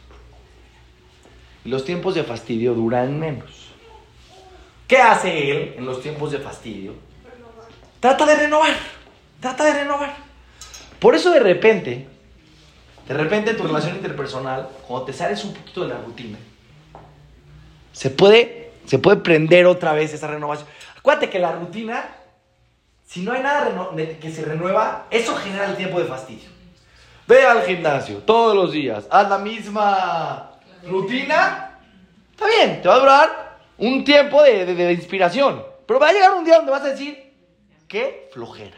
Los 1.64 1.84
tiempos 1.84 2.14
de 2.14 2.22
fastidio 2.22 2.74
duran 2.74 3.18
menos. 3.18 3.72
¿Qué 4.86 4.98
hace 4.98 5.50
él 5.50 5.74
en 5.76 5.84
los 5.84 6.00
tiempos 6.00 6.30
de 6.30 6.38
fastidio? 6.38 6.94
Trata 7.98 8.24
de 8.24 8.36
renovar. 8.36 8.74
Trata 9.40 9.64
de 9.64 9.74
renovar. 9.74 10.14
Por 11.00 11.14
eso 11.14 11.30
de 11.30 11.40
repente, 11.40 12.06
de 13.06 13.14
repente 13.14 13.50
en 13.52 13.56
tu 13.56 13.62
relación 13.64 13.96
interpersonal, 13.96 14.68
cuando 14.86 15.06
te 15.06 15.12
sales 15.12 15.44
un 15.44 15.54
poquito 15.54 15.82
de 15.82 15.88
la 15.94 15.98
rutina, 16.00 16.38
se 17.92 18.10
puede, 18.10 18.72
se 18.86 18.98
puede 18.98 19.18
prender 19.18 19.66
otra 19.66 19.92
vez 19.92 20.12
esa 20.12 20.26
renovación. 20.26 20.68
Acuérdate 20.98 21.30
que 21.30 21.38
la 21.38 21.52
rutina, 21.52 22.04
si 23.06 23.22
no 23.22 23.32
hay 23.32 23.42
nada 23.42 23.70
que 24.20 24.30
se 24.30 24.44
renueva, 24.44 25.06
eso 25.10 25.34
genera 25.36 25.66
el 25.66 25.76
tiempo 25.76 25.98
de 26.00 26.06
fastidio. 26.06 26.48
Ve 27.28 27.44
al 27.44 27.62
gimnasio 27.62 28.18
todos 28.18 28.54
los 28.54 28.72
días, 28.72 29.06
haz 29.10 29.28
la 29.28 29.38
misma 29.38 30.52
rutina, 30.84 31.78
está 32.32 32.46
bien, 32.46 32.82
te 32.82 32.88
va 32.88 32.94
a 32.94 32.98
durar 32.98 33.58
un 33.78 34.04
tiempo 34.04 34.42
de- 34.42 34.64
de 34.74 34.92
inspiración. 34.92 35.62
Pero 35.86 36.00
va 36.00 36.08
a 36.08 36.12
llegar 36.12 36.34
un 36.34 36.44
día 36.44 36.56
donde 36.56 36.72
vas 36.72 36.82
a 36.82 36.88
decir, 36.88 37.32
qué 37.88 38.28
flojera. 38.32 38.76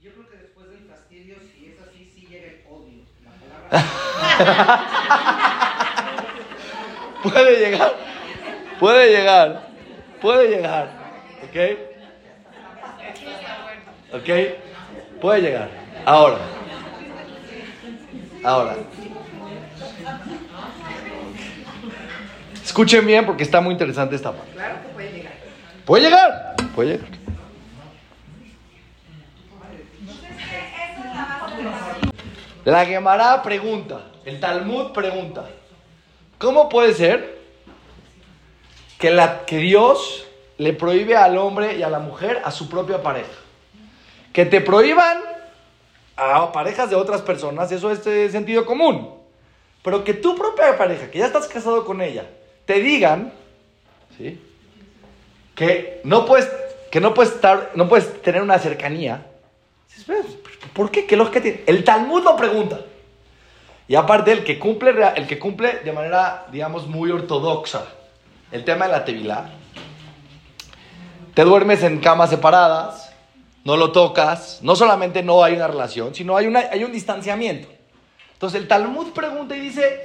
Yo 0.00 0.10
creo 0.12 0.28
que 0.28 0.36
después 0.38 0.68
del 0.70 0.88
fastidio, 0.88 1.36
si 1.52 1.66
es 1.66 1.80
así, 1.86 2.10
sí 2.14 2.26
llega 2.26 2.46
el 2.48 2.64
odio. 2.70 3.04
La 3.24 3.32
palabra 3.32 3.59
Puede 7.22 7.58
llegar, 7.58 7.94
puede 8.78 9.10
llegar, 9.10 9.68
puede 10.22 10.48
llegar, 10.48 10.88
¿ok? 11.44 11.56
¿Ok? 14.14 14.28
Puede 15.20 15.42
llegar. 15.42 15.68
Ahora, 16.06 16.38
ahora. 18.42 18.76
Escuchen 22.64 23.06
bien 23.06 23.26
porque 23.26 23.42
está 23.42 23.60
muy 23.60 23.72
interesante 23.72 24.16
esta 24.16 24.32
parte. 24.32 24.52
Claro 24.52 24.76
que 24.82 24.88
puede 24.88 25.12
llegar. 25.12 25.32
Puede 25.84 26.02
llegar, 26.04 26.56
puede 26.74 26.88
llegar. 26.92 27.19
La 32.64 32.84
Gemara 32.84 33.42
pregunta, 33.42 34.02
el 34.24 34.38
Talmud 34.38 34.92
pregunta, 34.92 35.48
¿cómo 36.36 36.68
puede 36.68 36.92
ser 36.92 37.38
que, 38.98 39.10
la, 39.10 39.46
que 39.46 39.56
Dios 39.56 40.26
le 40.58 40.74
prohíbe 40.74 41.16
al 41.16 41.38
hombre 41.38 41.78
y 41.78 41.82
a 41.82 41.88
la 41.88 42.00
mujer 42.00 42.42
a 42.44 42.50
su 42.50 42.68
propia 42.68 43.02
pareja? 43.02 43.30
Que 44.34 44.44
te 44.44 44.60
prohíban 44.60 45.18
a 46.16 46.52
parejas 46.52 46.90
de 46.90 46.96
otras 46.96 47.22
personas, 47.22 47.72
eso 47.72 47.90
es 47.90 48.04
de 48.04 48.28
sentido 48.30 48.66
común. 48.66 49.14
Pero 49.82 50.04
que 50.04 50.12
tu 50.12 50.36
propia 50.36 50.76
pareja, 50.76 51.10
que 51.10 51.18
ya 51.18 51.26
estás 51.26 51.48
casado 51.48 51.86
con 51.86 52.02
ella, 52.02 52.26
te 52.66 52.74
digan, 52.74 53.32
que 55.54 56.00
no 56.04 56.26
puedes, 56.26 56.46
que 56.90 57.00
no 57.00 57.14
puedes 57.14 57.32
estar, 57.32 57.70
no 57.74 57.88
puedes 57.88 58.20
tener 58.20 58.42
una 58.42 58.58
cercanía. 58.58 59.29
Dices, 59.90 60.04
"Pero, 60.06 60.24
¿Por 60.72 60.90
qué? 60.90 61.06
¿Qué 61.06 61.16
lógica 61.16 61.42
tiene? 61.42 61.62
El 61.66 61.84
Talmud 61.84 62.22
lo 62.22 62.36
pregunta. 62.36 62.80
Y 63.88 63.96
aparte, 63.96 64.32
el 64.32 64.44
que 64.44 64.58
cumple, 64.58 64.94
el 65.16 65.26
que 65.26 65.38
cumple 65.38 65.80
de 65.84 65.92
manera, 65.92 66.46
digamos, 66.52 66.86
muy 66.86 67.10
ortodoxa 67.10 67.86
el 68.52 68.64
tema 68.64 68.86
de 68.86 68.92
la 68.92 69.04
tevilá, 69.04 69.50
te 71.34 71.42
duermes 71.42 71.82
en 71.82 71.98
camas 71.98 72.30
separadas, 72.30 73.12
no 73.64 73.76
lo 73.76 73.92
tocas, 73.92 74.60
no 74.62 74.76
solamente 74.76 75.22
no 75.22 75.42
hay 75.42 75.54
una 75.54 75.66
relación, 75.66 76.14
sino 76.14 76.36
hay, 76.36 76.46
una, 76.46 76.60
hay 76.60 76.84
un 76.84 76.92
distanciamiento. 76.92 77.68
Entonces 78.32 78.60
el 78.60 78.68
Talmud 78.68 79.12
pregunta 79.12 79.56
y 79.56 79.60
dice, 79.60 80.00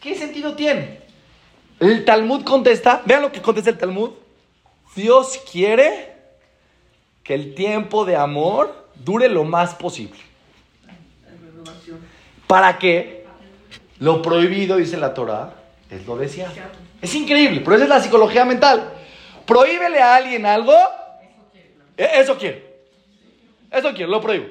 ¿qué 0.00 0.14
sentido 0.14 0.54
tiene? 0.54 1.00
El 1.78 2.04
Talmud 2.04 2.42
contesta, 2.42 3.02
vean 3.04 3.22
lo 3.22 3.32
que 3.32 3.42
contesta 3.42 3.70
el 3.70 3.78
Talmud. 3.78 4.10
Dios 4.94 5.40
quiere 5.50 6.14
que 7.22 7.34
el 7.34 7.54
tiempo 7.54 8.04
de 8.04 8.16
amor 8.16 8.85
dure 9.04 9.28
lo 9.28 9.44
más 9.44 9.74
posible. 9.74 10.18
Para 12.46 12.78
que 12.78 13.26
lo 13.98 14.22
prohibido, 14.22 14.76
dice 14.76 14.96
la 14.96 15.14
Torah, 15.14 15.54
es 15.90 16.06
lo 16.06 16.16
deseado. 16.16 16.54
Es 17.00 17.14
increíble, 17.14 17.60
pero 17.60 17.76
esa 17.76 17.84
es 17.84 17.90
la 17.90 18.00
psicología 18.00 18.44
mental. 18.44 18.92
Prohíbele 19.46 20.00
a 20.00 20.16
alguien 20.16 20.46
algo, 20.46 20.74
e- 21.96 22.10
eso 22.14 22.36
quiere. 22.36 22.76
Eso 23.70 23.90
quiere, 23.94 24.10
lo 24.10 24.20
prohíbo. 24.20 24.46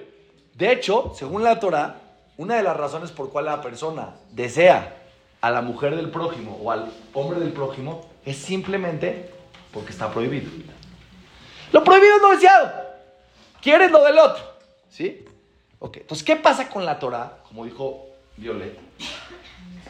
De 0.53 0.71
hecho, 0.71 1.13
según 1.17 1.43
la 1.43 1.59
Torah, 1.59 1.97
una 2.37 2.55
de 2.55 2.63
las 2.63 2.75
razones 2.75 3.11
por 3.11 3.29
cual 3.29 3.45
la 3.45 3.61
persona 3.61 4.15
desea 4.31 4.97
a 5.41 5.51
la 5.51 5.61
mujer 5.61 5.95
del 5.95 6.09
prójimo 6.09 6.59
o 6.61 6.71
al 6.71 6.91
hombre 7.13 7.39
del 7.39 7.51
prójimo 7.51 8.09
es 8.25 8.37
simplemente 8.37 9.29
porque 9.71 9.91
está 9.91 10.11
prohibido. 10.11 10.49
Lo 11.71 11.83
prohibido 11.83 12.15
es 12.15 12.21
lo 12.21 12.29
deseado. 12.29 12.84
Quieres 13.65 13.89
lo 13.89 14.03
del 14.03 14.19
otro. 14.19 14.43
¿Sí? 14.91 15.25
Ok, 15.79 15.97
entonces, 15.97 16.23
¿qué 16.23 16.35
pasa 16.35 16.69
con 16.69 16.85
la 16.85 16.99
Torah? 16.99 17.39
Como 17.47 17.65
dijo 17.65 18.05
Violet. 18.37 18.77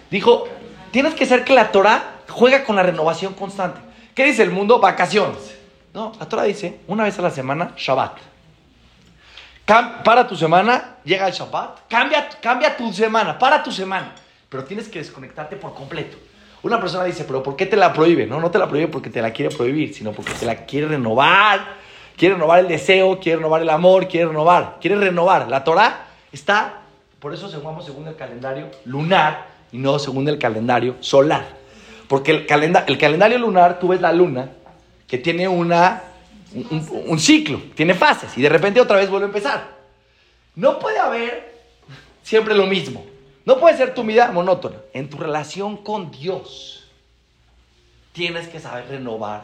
Dijo, 0.09 0.47
tienes 0.91 1.13
que 1.13 1.25
hacer 1.25 1.43
que 1.43 1.53
la 1.53 1.73
Torah 1.73 2.21
juega 2.29 2.63
con 2.63 2.77
la 2.77 2.83
renovación 2.83 3.33
constante. 3.33 3.81
¿Qué 4.13 4.23
dice 4.23 4.43
el 4.43 4.51
mundo? 4.51 4.79
Vacaciones. 4.79 5.57
No, 5.93 6.13
la 6.17 6.29
Torah 6.29 6.43
dice, 6.43 6.79
una 6.87 7.03
vez 7.03 7.19
a 7.19 7.23
la 7.23 7.31
semana, 7.31 7.73
Shabbat. 7.75 8.17
Para 10.05 10.25
tu 10.25 10.37
semana, 10.37 10.95
llega 11.03 11.27
el 11.27 11.33
Shabbat, 11.33 11.89
cambia, 11.89 12.29
cambia 12.41 12.77
tu 12.77 12.93
semana, 12.93 13.37
para 13.37 13.61
tu 13.61 13.73
semana. 13.73 14.15
Pero 14.47 14.63
tienes 14.63 14.87
que 14.87 14.99
desconectarte 14.99 15.57
por 15.57 15.73
completo. 15.73 16.15
Una 16.63 16.79
persona 16.79 17.03
dice, 17.03 17.25
pero 17.25 17.43
¿por 17.43 17.57
qué 17.57 17.65
te 17.65 17.75
la 17.75 17.91
prohíbe? 17.91 18.25
No, 18.25 18.39
no 18.39 18.49
te 18.49 18.57
la 18.57 18.69
prohíbe 18.69 18.87
porque 18.87 19.09
te 19.09 19.21
la 19.21 19.33
quiere 19.33 19.53
prohibir, 19.53 19.93
sino 19.93 20.13
porque 20.13 20.31
te 20.31 20.45
la 20.45 20.65
quiere 20.65 20.87
renovar. 20.87 21.83
Quiere 22.17 22.35
renovar 22.35 22.59
el 22.59 22.67
deseo, 22.67 23.19
quiere 23.19 23.37
renovar 23.37 23.61
el 23.61 23.69
amor, 23.69 24.07
quiere 24.07 24.27
renovar, 24.27 24.77
quiere 24.79 24.95
renovar. 24.95 25.47
La 25.49 25.63
Torah 25.63 26.07
está, 26.31 26.81
por 27.19 27.33
eso 27.33 27.49
se 27.49 27.57
jugamos 27.57 27.85
según 27.85 28.07
el 28.07 28.15
calendario 28.15 28.69
lunar 28.85 29.47
y 29.71 29.77
no 29.77 29.99
según 29.99 30.27
el 30.29 30.37
calendario 30.37 30.95
solar. 31.01 31.45
Porque 32.07 32.31
el, 32.31 32.47
calenda- 32.47 32.85
el 32.87 32.97
calendario 32.97 33.37
lunar, 33.37 33.79
tú 33.79 33.89
ves 33.89 33.99
la 33.99 34.13
luna, 34.13 34.49
que 35.07 35.17
tiene 35.17 35.47
una, 35.47 36.03
un, 36.53 37.19
ciclo, 37.19 37.59
tiene 37.75 37.93
fases, 37.93 38.37
y 38.37 38.41
de 38.41 38.49
repente 38.49 38.79
otra 38.79 38.97
vez 38.97 39.09
vuelve 39.09 39.25
a 39.25 39.29
empezar. 39.29 39.75
No 40.55 40.79
puede 40.79 40.99
haber 40.99 41.53
siempre 42.23 42.55
lo 42.55 42.65
mismo. 42.65 43.05
No 43.43 43.59
puede 43.59 43.75
ser 43.77 43.93
tu 43.93 44.03
vida 44.03 44.31
monótona. 44.31 44.77
En 44.93 45.09
tu 45.09 45.17
relación 45.17 45.77
con 45.77 46.09
Dios, 46.11 46.87
tienes 48.13 48.47
que 48.47 48.59
saber 48.59 48.87
renovar. 48.87 49.43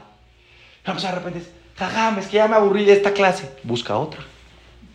Una 0.86 0.94
persona 0.94 1.14
de 1.14 1.20
repente 1.20 1.40
dice, 1.40 1.52
jajam, 1.90 2.20
es 2.20 2.28
que 2.28 2.38
ya 2.38 2.48
me 2.48 2.56
aburrí 2.56 2.86
de 2.86 2.94
esta 2.94 3.12
clase. 3.12 3.50
Busca 3.64 3.98
otra. 3.98 4.22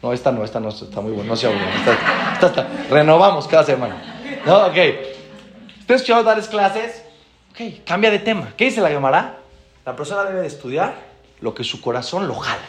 No, 0.02 0.12
esta 0.12 0.30
no, 0.30 0.44
esta 0.44 0.60
no, 0.60 0.68
está 0.68 1.00
muy 1.00 1.12
buena, 1.12 1.30
no 1.30 1.36
se 1.36 1.46
aburre. 1.46 1.68
Esta, 1.76 2.32
esta 2.34 2.46
está. 2.46 2.68
Renovamos 2.90 3.46
cada 3.48 3.64
semana. 3.64 3.96
No, 4.44 4.66
ok. 4.66 4.76
¿Ustedes 5.80 6.02
quieren 6.02 6.24
darles 6.24 6.48
clases? 6.48 7.02
Ok, 7.50 7.84
cambia 7.84 8.10
de 8.10 8.18
tema. 8.18 8.52
¿Qué 8.56 8.66
dice 8.66 8.80
la 8.80 8.88
Gemara? 8.88 9.38
La 9.84 9.96
persona 9.96 10.24
debe 10.24 10.42
de 10.42 10.46
estudiar 10.46 10.94
lo 11.40 11.54
que 11.54 11.64
su 11.64 11.80
corazón 11.80 12.28
lo 12.28 12.34
jala. 12.34 12.66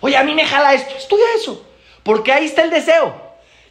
Oye, 0.00 0.16
a 0.16 0.24
mí 0.24 0.34
me 0.34 0.46
jala 0.46 0.74
esto. 0.74 0.94
Estudia 0.96 1.24
eso. 1.36 1.66
Porque 2.02 2.32
ahí 2.32 2.46
está 2.46 2.62
el 2.62 2.70
deseo. 2.70 3.14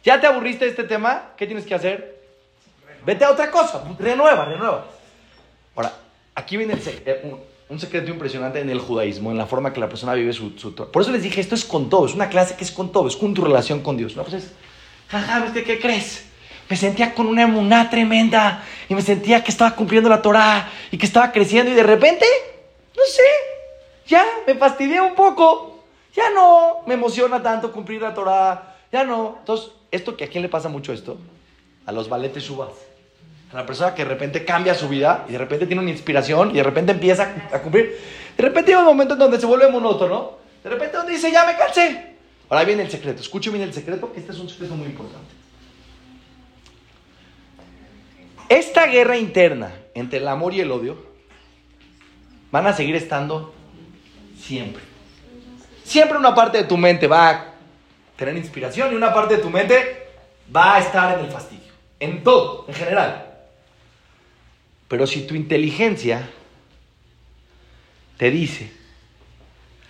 ¿Ya 0.04 0.20
te 0.20 0.26
aburriste 0.26 0.64
de 0.64 0.70
este 0.70 0.84
tema? 0.84 1.30
¿Qué 1.36 1.46
tienes 1.46 1.64
que 1.64 1.74
hacer? 1.74 2.22
Vete 3.04 3.24
a 3.24 3.30
otra 3.30 3.50
cosa. 3.50 3.82
Renueva, 3.98 4.44
renueva. 4.44 4.84
Ahora, 5.74 5.92
aquí 6.34 6.56
viene 6.56 6.74
el 6.74 6.80
eh, 7.06 7.36
un, 7.68 7.78
secreto 7.78 8.10
impresionante 8.10 8.60
en 8.60 8.70
el 8.70 8.80
judaísmo, 8.80 9.30
en 9.30 9.38
la 9.38 9.46
forma 9.46 9.72
que 9.72 9.80
la 9.80 9.88
persona 9.88 10.14
vive 10.14 10.32
su, 10.32 10.58
su... 10.58 10.74
Por 10.74 11.02
eso 11.02 11.12
les 11.12 11.22
dije, 11.22 11.40
esto 11.40 11.54
es 11.54 11.64
con 11.64 11.88
todo. 11.88 12.06
Es 12.06 12.14
una 12.14 12.28
clase 12.28 12.56
que 12.56 12.64
es 12.64 12.70
con 12.70 12.92
todo. 12.92 13.08
Es 13.08 13.16
con 13.16 13.34
tu 13.34 13.42
relación 13.42 13.80
con 13.80 13.96
Dios. 13.96 14.14
Una 14.14 14.24
cosa 14.24 14.38
es, 14.38 14.52
jaja, 15.08 15.40
¿ves 15.40 15.52
qué, 15.52 15.64
qué 15.64 15.78
crees? 15.78 16.24
Me 16.68 16.76
sentía 16.76 17.14
con 17.14 17.26
una 17.26 17.42
emuná 17.42 17.88
tremenda 17.88 18.64
y 18.88 18.94
me 18.94 19.02
sentía 19.02 19.42
que 19.42 19.50
estaba 19.50 19.74
cumpliendo 19.74 20.08
la 20.08 20.20
Torah 20.20 20.70
y 20.90 20.98
que 20.98 21.06
estaba 21.06 21.32
creciendo 21.32 21.70
y 21.70 21.74
de 21.74 21.82
repente, 21.82 22.26
no 22.96 23.02
sé, 23.04 23.22
ya 24.06 24.24
me 24.46 24.54
fastidié 24.54 25.00
un 25.00 25.14
poco. 25.14 25.84
Ya 26.14 26.30
no 26.30 26.82
me 26.86 26.94
emociona 26.94 27.42
tanto 27.42 27.70
cumplir 27.72 28.02
la 28.02 28.12
Torah. 28.12 28.76
Ya 28.90 29.04
no. 29.04 29.36
Entonces, 29.38 29.70
esto 29.90 30.16
que 30.16 30.24
a 30.24 30.28
quién 30.28 30.42
le 30.42 30.48
pasa 30.48 30.68
mucho 30.68 30.92
esto? 30.92 31.18
A 31.86 31.92
los 31.92 32.08
valetes 32.08 32.44
subas. 32.44 32.70
A 33.52 33.56
la 33.56 33.66
persona 33.66 33.94
que 33.94 34.04
de 34.04 34.10
repente 34.10 34.44
cambia 34.44 34.74
su 34.74 34.88
vida 34.88 35.24
y 35.28 35.32
de 35.32 35.38
repente 35.38 35.66
tiene 35.66 35.80
una 35.80 35.90
inspiración 35.90 36.50
y 36.50 36.54
de 36.54 36.62
repente 36.62 36.92
empieza 36.92 37.34
a, 37.52 37.60
cumplir. 37.60 37.98
De 38.36 38.42
repente 38.42 38.70
llega 38.70 38.80
un 38.80 38.86
momento 38.86 39.14
en 39.14 39.20
donde 39.20 39.40
se 39.40 39.46
vuelve 39.46 39.68
monótono. 39.68 40.32
De 40.62 40.68
repente 40.68 40.96
donde 40.96 41.12
dice, 41.12 41.32
ya 41.32 41.46
me 41.46 41.56
cansé. 41.56 42.16
Ahora 42.50 42.64
viene 42.64 42.82
el 42.82 42.90
secreto. 42.90 43.22
Escuche 43.22 43.50
bien 43.50 43.62
el 43.62 43.72
secreto, 43.72 44.12
que 44.12 44.20
este 44.20 44.32
es 44.32 44.38
un 44.38 44.48
secreto 44.48 44.74
muy 44.74 44.86
importante. 44.86 45.34
Esta 48.48 48.86
guerra 48.86 49.16
interna 49.16 49.72
entre 49.94 50.18
el 50.18 50.28
amor 50.28 50.54
y 50.54 50.60
el 50.60 50.70
odio 50.70 50.96
van 52.50 52.66
a 52.66 52.72
seguir 52.72 52.96
estando 52.96 53.54
siempre. 54.38 54.82
Siempre 55.84 56.18
una 56.18 56.34
parte 56.34 56.58
de 56.58 56.64
tu 56.64 56.76
mente 56.76 57.06
va 57.06 57.30
a 57.30 57.44
tener 58.16 58.36
inspiración 58.36 58.92
y 58.92 58.96
una 58.96 59.12
parte 59.12 59.36
de 59.36 59.42
tu 59.42 59.50
mente 59.50 60.08
va 60.54 60.76
a 60.76 60.78
estar 60.80 61.18
en 61.18 61.24
el 61.24 61.30
fastidio. 61.30 61.72
En 62.00 62.22
todo, 62.22 62.64
en 62.68 62.74
general. 62.74 63.27
Pero 64.88 65.06
si 65.06 65.26
tu 65.26 65.34
inteligencia 65.34 66.28
te 68.16 68.30
dice, 68.30 68.72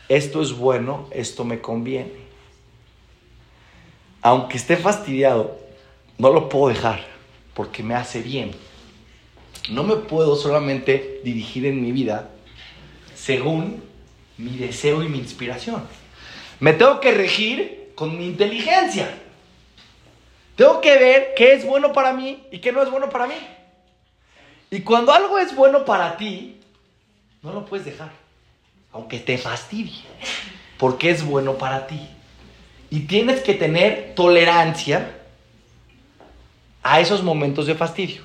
esto 0.09 0.43
es 0.43 0.53
bueno, 0.53 1.09
esto 1.13 1.45
me 1.45 1.61
conviene, 1.61 2.29
aunque 4.23 4.57
esté 4.57 4.77
fastidiado, 4.77 5.59
no 6.19 6.33
lo 6.33 6.49
puedo 6.49 6.69
dejar 6.69 7.05
porque 7.55 7.83
me 7.83 7.95
hace 7.95 8.21
bien. 8.21 8.51
No 9.71 9.85
me 9.85 9.97
puedo 9.97 10.37
solamente 10.37 11.21
dirigir 11.25 11.67
en 11.67 11.81
mi 11.83 11.93
vida 11.93 12.31
según 13.15 13.83
mi 14.37 14.57
deseo 14.57 15.03
y 15.03 15.09
mi 15.09 15.19
inspiración. 15.19 15.83
Me 16.61 16.73
tengo 16.73 17.01
que 17.01 17.13
regir 17.13 17.93
con 17.95 18.19
mi 18.19 18.27
inteligencia. 18.27 19.13
Tengo 20.57 20.81
que 20.81 20.99
ver 20.99 21.35
qué 21.37 21.53
es 21.53 21.65
bueno 21.65 21.93
para 21.93 22.13
mí 22.13 22.43
y 22.51 22.59
qué 22.59 22.73
no 22.73 22.83
es 22.83 22.91
bueno 22.91 23.11
para 23.11 23.27
mí. 23.27 23.35
Y 24.71 24.81
cuando 24.81 25.13
algo 25.13 25.39
es 25.39 25.55
bueno 25.55 25.85
para 25.85 26.17
ti, 26.17 26.61
no 27.43 27.53
lo 27.53 27.65
puedes 27.65 27.87
dejar, 27.87 28.11
aunque 28.93 29.19
te 29.19 29.39
fastidie, 29.39 30.03
porque 30.79 31.11
es 31.11 31.25
bueno 31.25 31.55
para 31.57 31.87
ti. 31.87 32.01
Y 32.91 33.01
tienes 33.01 33.41
que 33.41 33.55
tener 33.55 34.15
tolerancia 34.15 35.17
a 36.83 37.01
esos 37.01 37.23
momentos 37.23 37.67
de 37.67 37.75
fastidio. 37.75 38.23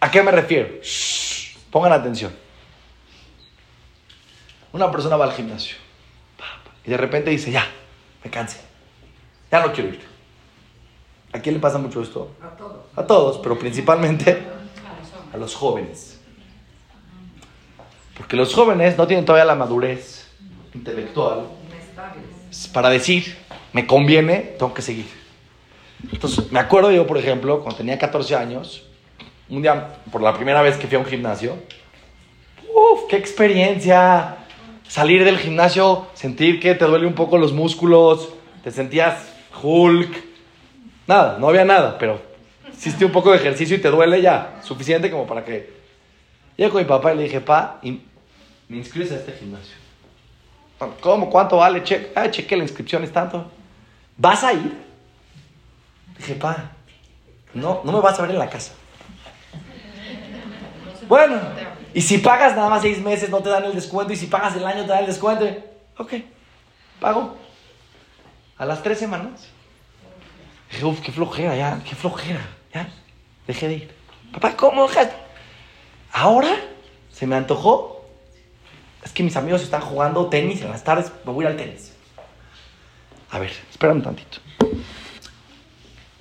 ¿A 0.00 0.10
qué 0.10 0.22
me 0.22 0.30
refiero? 0.30 0.80
Shh, 0.82 1.56
pongan 1.70 1.92
atención. 1.92 2.34
Una 4.72 4.90
persona 4.90 5.16
va 5.16 5.24
al 5.24 5.32
gimnasio 5.32 5.76
y 6.88 6.90
de 6.90 6.96
repente 6.96 7.30
dice, 7.30 7.50
ya, 7.50 7.66
me 8.24 8.30
cansé, 8.30 8.60
ya 9.50 9.60
no 9.60 9.72
quiero 9.72 9.90
ir. 9.90 10.17
¿A 11.32 11.40
quién 11.40 11.54
le 11.54 11.60
pasa 11.60 11.78
mucho 11.78 12.02
esto? 12.02 12.30
A 12.42 12.56
todos. 12.56 12.76
A 12.96 13.06
todos, 13.06 13.38
pero 13.38 13.58
principalmente 13.58 14.42
a 15.32 15.36
los 15.36 15.54
jóvenes. 15.54 16.20
Porque 18.16 18.36
los 18.36 18.54
jóvenes 18.54 18.96
no 18.96 19.06
tienen 19.06 19.24
todavía 19.24 19.44
la 19.44 19.54
madurez 19.54 20.28
intelectual 20.74 21.46
para 22.72 22.90
decir, 22.90 23.36
me 23.72 23.86
conviene, 23.86 24.54
tengo 24.58 24.72
que 24.74 24.82
seguir. 24.82 25.06
Entonces, 26.12 26.50
me 26.50 26.58
acuerdo 26.58 26.90
yo, 26.90 27.06
por 27.06 27.18
ejemplo, 27.18 27.60
cuando 27.60 27.76
tenía 27.76 27.98
14 27.98 28.34
años, 28.34 28.84
un 29.48 29.62
día, 29.62 29.96
por 30.10 30.22
la 30.22 30.34
primera 30.34 30.62
vez 30.62 30.76
que 30.76 30.86
fui 30.86 30.96
a 30.96 31.00
un 31.00 31.06
gimnasio, 31.06 31.56
¡uf! 32.74 33.02
¡Qué 33.08 33.16
experiencia! 33.16 34.36
Salir 34.86 35.24
del 35.24 35.38
gimnasio, 35.38 36.06
sentir 36.14 36.60
que 36.60 36.74
te 36.74 36.84
duele 36.86 37.06
un 37.06 37.14
poco 37.14 37.36
los 37.36 37.52
músculos, 37.52 38.30
te 38.64 38.70
sentías 38.70 39.28
Hulk. 39.62 40.27
Nada, 41.08 41.38
no 41.38 41.48
había 41.48 41.64
nada, 41.64 41.96
pero 41.98 42.20
hiciste 42.70 43.02
un 43.06 43.10
poco 43.10 43.30
de 43.30 43.38
ejercicio 43.38 43.74
y 43.74 43.80
te 43.80 43.88
duele 43.88 44.20
ya, 44.20 44.60
suficiente 44.62 45.10
como 45.10 45.26
para 45.26 45.42
que... 45.42 45.78
Llego 46.58 46.72
con 46.72 46.82
mi 46.82 46.88
papá 46.88 47.14
y 47.14 47.16
le 47.16 47.22
dije, 47.22 47.40
pa, 47.40 47.78
y 47.82 48.02
me 48.68 48.76
inscribes 48.76 49.12
a 49.12 49.16
este 49.16 49.32
gimnasio. 49.32 49.76
¿Cómo? 51.00 51.30
¿Cuánto 51.30 51.56
vale? 51.56 51.82
Che 51.82 52.12
ah, 52.14 52.30
cheque 52.30 52.56
la 52.56 52.64
inscripción, 52.64 53.02
es 53.04 53.12
tanto. 53.12 53.50
¿Vas 54.18 54.44
a 54.44 54.52
ir? 54.52 54.76
Dije, 56.18 56.34
pa, 56.34 56.72
no, 57.54 57.80
no 57.84 57.92
me 57.92 58.00
vas 58.00 58.18
a 58.18 58.22
ver 58.22 58.32
en 58.32 58.38
la 58.38 58.50
casa. 58.50 58.74
Bueno, 61.08 61.40
y 61.94 62.02
si 62.02 62.18
pagas 62.18 62.54
nada 62.54 62.68
más 62.68 62.82
seis 62.82 63.00
meses, 63.00 63.30
no 63.30 63.38
te 63.38 63.48
dan 63.48 63.64
el 63.64 63.74
descuento. 63.74 64.12
Y 64.12 64.16
si 64.16 64.26
pagas 64.26 64.54
el 64.56 64.66
año, 64.66 64.82
te 64.82 64.88
dan 64.88 65.00
el 65.00 65.06
descuento. 65.06 65.46
Ok, 65.96 66.12
pago. 67.00 67.36
A 68.58 68.66
las 68.66 68.82
tres 68.82 68.98
semanas. 68.98 69.48
Dije, 70.70 70.84
uff, 70.84 71.00
qué 71.00 71.12
flojera, 71.12 71.56
ya, 71.56 71.80
qué 71.84 71.94
flojera. 71.94 72.46
Ya, 72.74 72.88
dejé 73.46 73.68
de 73.68 73.74
ir. 73.74 73.94
Papá, 74.32 74.56
¿cómo 74.56 74.86
dejaste? 74.86 75.14
Ahora 76.12 76.54
se 77.12 77.26
me 77.26 77.36
antojó. 77.36 78.04
Es 79.04 79.12
que 79.12 79.22
mis 79.22 79.36
amigos 79.36 79.62
están 79.62 79.80
jugando 79.80 80.26
tenis 80.28 80.60
en 80.62 80.70
las 80.70 80.84
tardes, 80.84 81.12
me 81.24 81.32
voy 81.32 81.44
a 81.44 81.48
ir 81.48 81.52
al 81.52 81.64
tenis. 81.64 81.92
A 83.30 83.38
ver, 83.38 83.52
espérame 83.70 83.96
un 83.96 84.02
tantito. 84.02 84.38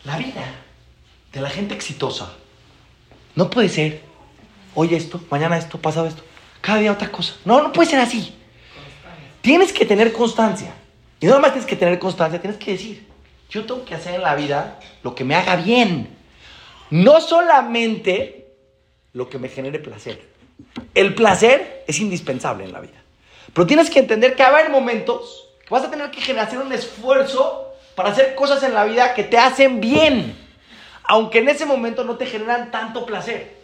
La 0.03 0.17
vida 0.17 0.43
de 1.33 1.41
la 1.41 1.49
gente 1.49 1.73
exitosa 1.73 2.31
no 3.35 3.49
puede 3.49 3.69
ser 3.69 4.01
hoy 4.73 4.93
esto, 4.95 5.21
mañana 5.29 5.57
esto, 5.57 5.79
pasado 5.79 6.07
esto, 6.07 6.23
cada 6.61 6.79
día 6.79 6.91
otra 6.91 7.11
cosa. 7.11 7.35
No, 7.45 7.61
no 7.61 7.73
puede 7.73 7.89
ser 7.89 7.99
así. 7.99 8.35
Tienes 9.41 9.73
que 9.73 9.85
tener 9.85 10.11
constancia. 10.13 10.73
Y 11.19 11.25
no 11.25 11.39
más 11.39 11.51
tienes 11.51 11.67
que 11.67 11.75
tener 11.75 11.97
constancia, 11.99 12.39
tienes 12.39 12.59
que 12.59 12.71
decir, 12.71 13.06
yo 13.49 13.65
tengo 13.65 13.85
que 13.85 13.95
hacer 13.95 14.15
en 14.15 14.21
la 14.21 14.35
vida 14.35 14.79
lo 15.03 15.15
que 15.15 15.23
me 15.23 15.35
haga 15.35 15.55
bien. 15.55 16.15
No 16.89 17.21
solamente 17.21 18.55
lo 19.13 19.29
que 19.29 19.39
me 19.39 19.49
genere 19.49 19.79
placer. 19.79 20.21
El 20.93 21.15
placer 21.15 21.83
es 21.87 21.99
indispensable 21.99 22.65
en 22.65 22.73
la 22.73 22.81
vida. 22.81 23.01
Pero 23.53 23.67
tienes 23.67 23.89
que 23.89 23.99
entender 23.99 24.35
que 24.35 24.43
va 24.43 24.49
a 24.49 24.51
haber 24.51 24.69
momentos 24.69 25.49
que 25.67 25.73
vas 25.73 25.83
a 25.83 25.91
tener 25.91 26.09
que 26.11 26.39
hacer 26.39 26.59
un 26.59 26.71
esfuerzo 26.71 27.73
para 27.95 28.09
hacer 28.09 28.35
cosas 28.35 28.63
en 28.63 28.73
la 28.73 28.85
vida 28.85 29.13
que 29.13 29.23
te 29.23 29.37
hacen 29.37 29.81
bien. 29.81 30.37
Aunque 31.03 31.39
en 31.39 31.49
ese 31.49 31.65
momento 31.65 32.03
no 32.03 32.15
te 32.15 32.25
generan 32.25 32.71
tanto 32.71 33.05
placer. 33.05 33.57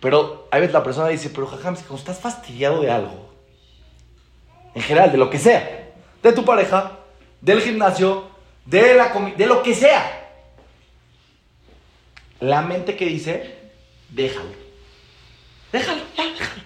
Pero 0.00 0.48
a 0.50 0.58
veces 0.58 0.72
la 0.72 0.82
persona 0.82 1.08
dice, 1.08 1.30
pero 1.30 1.46
jajam, 1.46 1.76
si 1.76 1.82
cuando 1.82 2.00
estás 2.00 2.20
fastidiado 2.20 2.80
de 2.80 2.90
algo, 2.90 3.30
en 4.74 4.82
general, 4.82 5.12
de 5.12 5.18
lo 5.18 5.30
que 5.30 5.38
sea, 5.38 5.90
de 6.22 6.32
tu 6.32 6.44
pareja, 6.44 6.99
del 7.40 7.60
gimnasio, 7.60 8.30
de, 8.64 8.94
la 8.94 9.08
de 9.36 9.46
lo 9.46 9.62
que 9.62 9.74
sea, 9.74 10.28
la 12.40 12.62
mente 12.62 12.96
que 12.96 13.06
dice, 13.06 13.58
déjalo. 14.08 14.50
Déjalo, 15.72 16.02
ya, 16.16 16.24
déjalo. 16.24 16.62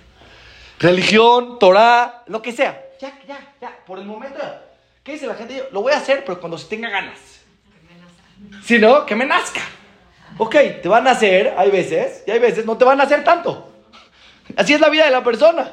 Religión, 0.78 1.58
Torah, 1.58 2.24
lo 2.26 2.40
que 2.42 2.52
sea. 2.52 2.80
Ya, 3.00 3.18
ya, 3.26 3.54
ya, 3.60 3.78
por 3.86 3.98
el 3.98 4.04
momento. 4.04 4.40
¿Qué 5.02 5.12
dice 5.12 5.26
la 5.26 5.34
gente? 5.34 5.68
Lo 5.72 5.82
voy 5.82 5.92
a 5.92 5.98
hacer, 5.98 6.24
pero 6.24 6.40
cuando 6.40 6.56
se 6.56 6.68
tenga 6.68 6.88
ganas. 6.88 7.18
Si 8.64 8.78
no, 8.78 9.04
que 9.04 9.14
me 9.14 9.26
nazca. 9.26 9.60
Ok, 10.38 10.56
te 10.82 10.88
van 10.88 11.06
a 11.06 11.12
hacer, 11.12 11.54
hay 11.56 11.70
veces, 11.70 12.24
y 12.26 12.30
hay 12.30 12.38
veces 12.38 12.66
no 12.66 12.76
te 12.76 12.84
van 12.84 13.00
a 13.00 13.04
hacer 13.04 13.22
tanto. 13.22 13.70
Así 14.56 14.74
es 14.74 14.80
la 14.80 14.88
vida 14.88 15.04
de 15.04 15.10
la 15.10 15.22
persona. 15.22 15.72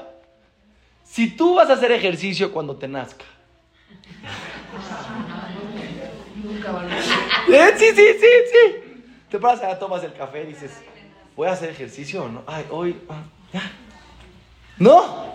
Si 1.04 1.36
tú 1.36 1.56
vas 1.56 1.70
a 1.70 1.74
hacer 1.74 1.92
ejercicio 1.92 2.52
cuando 2.52 2.76
te 2.76 2.88
nazca. 2.88 3.26
Eh, 7.50 7.74
sí, 7.78 7.86
sí, 7.96 8.06
sí, 8.20 8.28
sí. 8.52 9.04
Te 9.30 9.40
paras 9.40 9.62
allá, 9.62 9.80
tomas 9.80 10.04
el 10.04 10.14
café 10.14 10.44
y 10.44 10.48
dices, 10.48 10.72
¿voy 11.36 11.48
a 11.48 11.54
hacer 11.54 11.70
ejercicio 11.70 12.24
o 12.24 12.30
no? 12.30 12.44
Ay, 12.48 12.66
hoy, 12.70 13.02
ah, 13.10 13.24
ya. 13.54 13.72
No, 14.78 15.34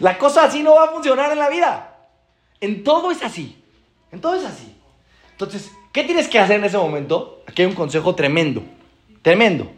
la 0.00 0.18
cosa 0.18 0.44
así 0.44 0.62
no 0.62 0.74
va 0.74 0.84
a 0.84 0.88
funcionar 0.88 1.30
en 1.32 1.38
la 1.38 1.48
vida. 1.48 1.96
En 2.60 2.82
todo 2.84 3.10
es 3.10 3.22
así. 3.22 3.62
En 4.10 4.20
todo 4.20 4.34
es 4.34 4.44
así. 4.44 4.74
Entonces, 5.32 5.70
¿qué 5.92 6.04
tienes 6.04 6.28
que 6.28 6.38
hacer 6.38 6.56
en 6.56 6.64
ese 6.64 6.78
momento? 6.78 7.42
Aquí 7.46 7.62
hay 7.62 7.68
un 7.68 7.74
consejo 7.74 8.14
tremendo. 8.14 8.62
Tremendo. 9.22 9.70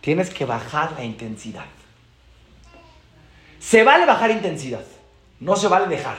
Tienes 0.00 0.30
que 0.30 0.44
bajar 0.44 0.92
la 0.92 1.04
intensidad. 1.04 1.66
Se 3.60 3.84
vale 3.84 4.06
bajar 4.06 4.30
intensidad. 4.30 4.84
No 5.38 5.54
se 5.56 5.68
vale 5.68 5.86
dejar. 5.86 6.16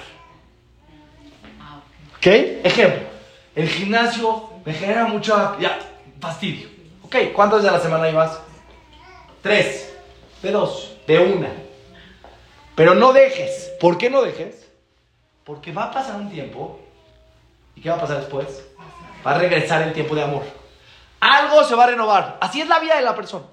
¿Ok? 2.18 2.26
Ejemplo. 2.26 3.13
El 3.56 3.70
gimnasio 3.70 4.50
me 4.66 4.74
genera 4.74 5.06
mucho 5.06 5.60
ya, 5.60 5.80
fastidio. 6.20 6.70
¿Ok? 7.04 7.16
¿Cuántas 7.34 7.60
veces 7.60 7.74
a 7.74 7.78
la 7.78 7.84
semana 7.84 8.10
ibas? 8.10 8.40
Tres. 9.42 9.94
De 10.42 10.52
dos. 10.52 10.96
De 11.06 11.20
una. 11.20 11.50
Pero 12.76 12.96
no 12.96 13.14
dejes. 13.14 13.72
¿Por 13.80 13.98
qué 13.98 14.10
no 14.10 14.22
dejes? 14.22 14.68
Porque 15.44 15.72
va 15.72 15.86
a 15.86 15.92
pasar 15.92 16.16
un 16.16 16.30
tiempo. 16.30 16.80
¿Y 17.76 17.82
qué 17.82 17.90
va 17.90 17.98
a 17.98 18.02
pasar 18.02 18.18
después? 18.20 18.64
Va 19.26 19.32
a 19.32 19.38
regresar 19.38 19.82
el 19.84 19.94
tiempo 19.94 20.16
de 20.16 20.24
amor. 20.24 20.44
Algo 21.20 21.64
se 21.64 21.76
va 21.76 21.84
a 21.84 21.88
renovar. 21.88 22.38
Así 22.42 22.62
es 22.62 22.68
la 22.68 22.80
vida 22.80 22.96
de 22.96 23.02
la 23.02 23.16
persona. 23.16 23.46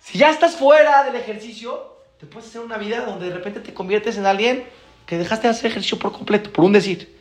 Si 0.00 0.18
ya 0.18 0.30
estás 0.30 0.56
fuera 0.56 1.04
del 1.04 1.16
ejercicio, 1.16 1.96
te 2.18 2.26
puedes 2.26 2.48
hacer 2.48 2.60
una 2.60 2.78
vida 2.78 3.04
donde 3.04 3.28
de 3.28 3.34
repente 3.34 3.60
te 3.60 3.74
conviertes 3.74 4.16
en 4.16 4.26
alguien 4.26 4.66
que 5.06 5.18
dejaste 5.18 5.46
de 5.46 5.52
hacer 5.52 5.70
ejercicio 5.70 5.98
por 5.98 6.12
completo, 6.12 6.52
por 6.52 6.64
un 6.64 6.72
decir. 6.72 7.15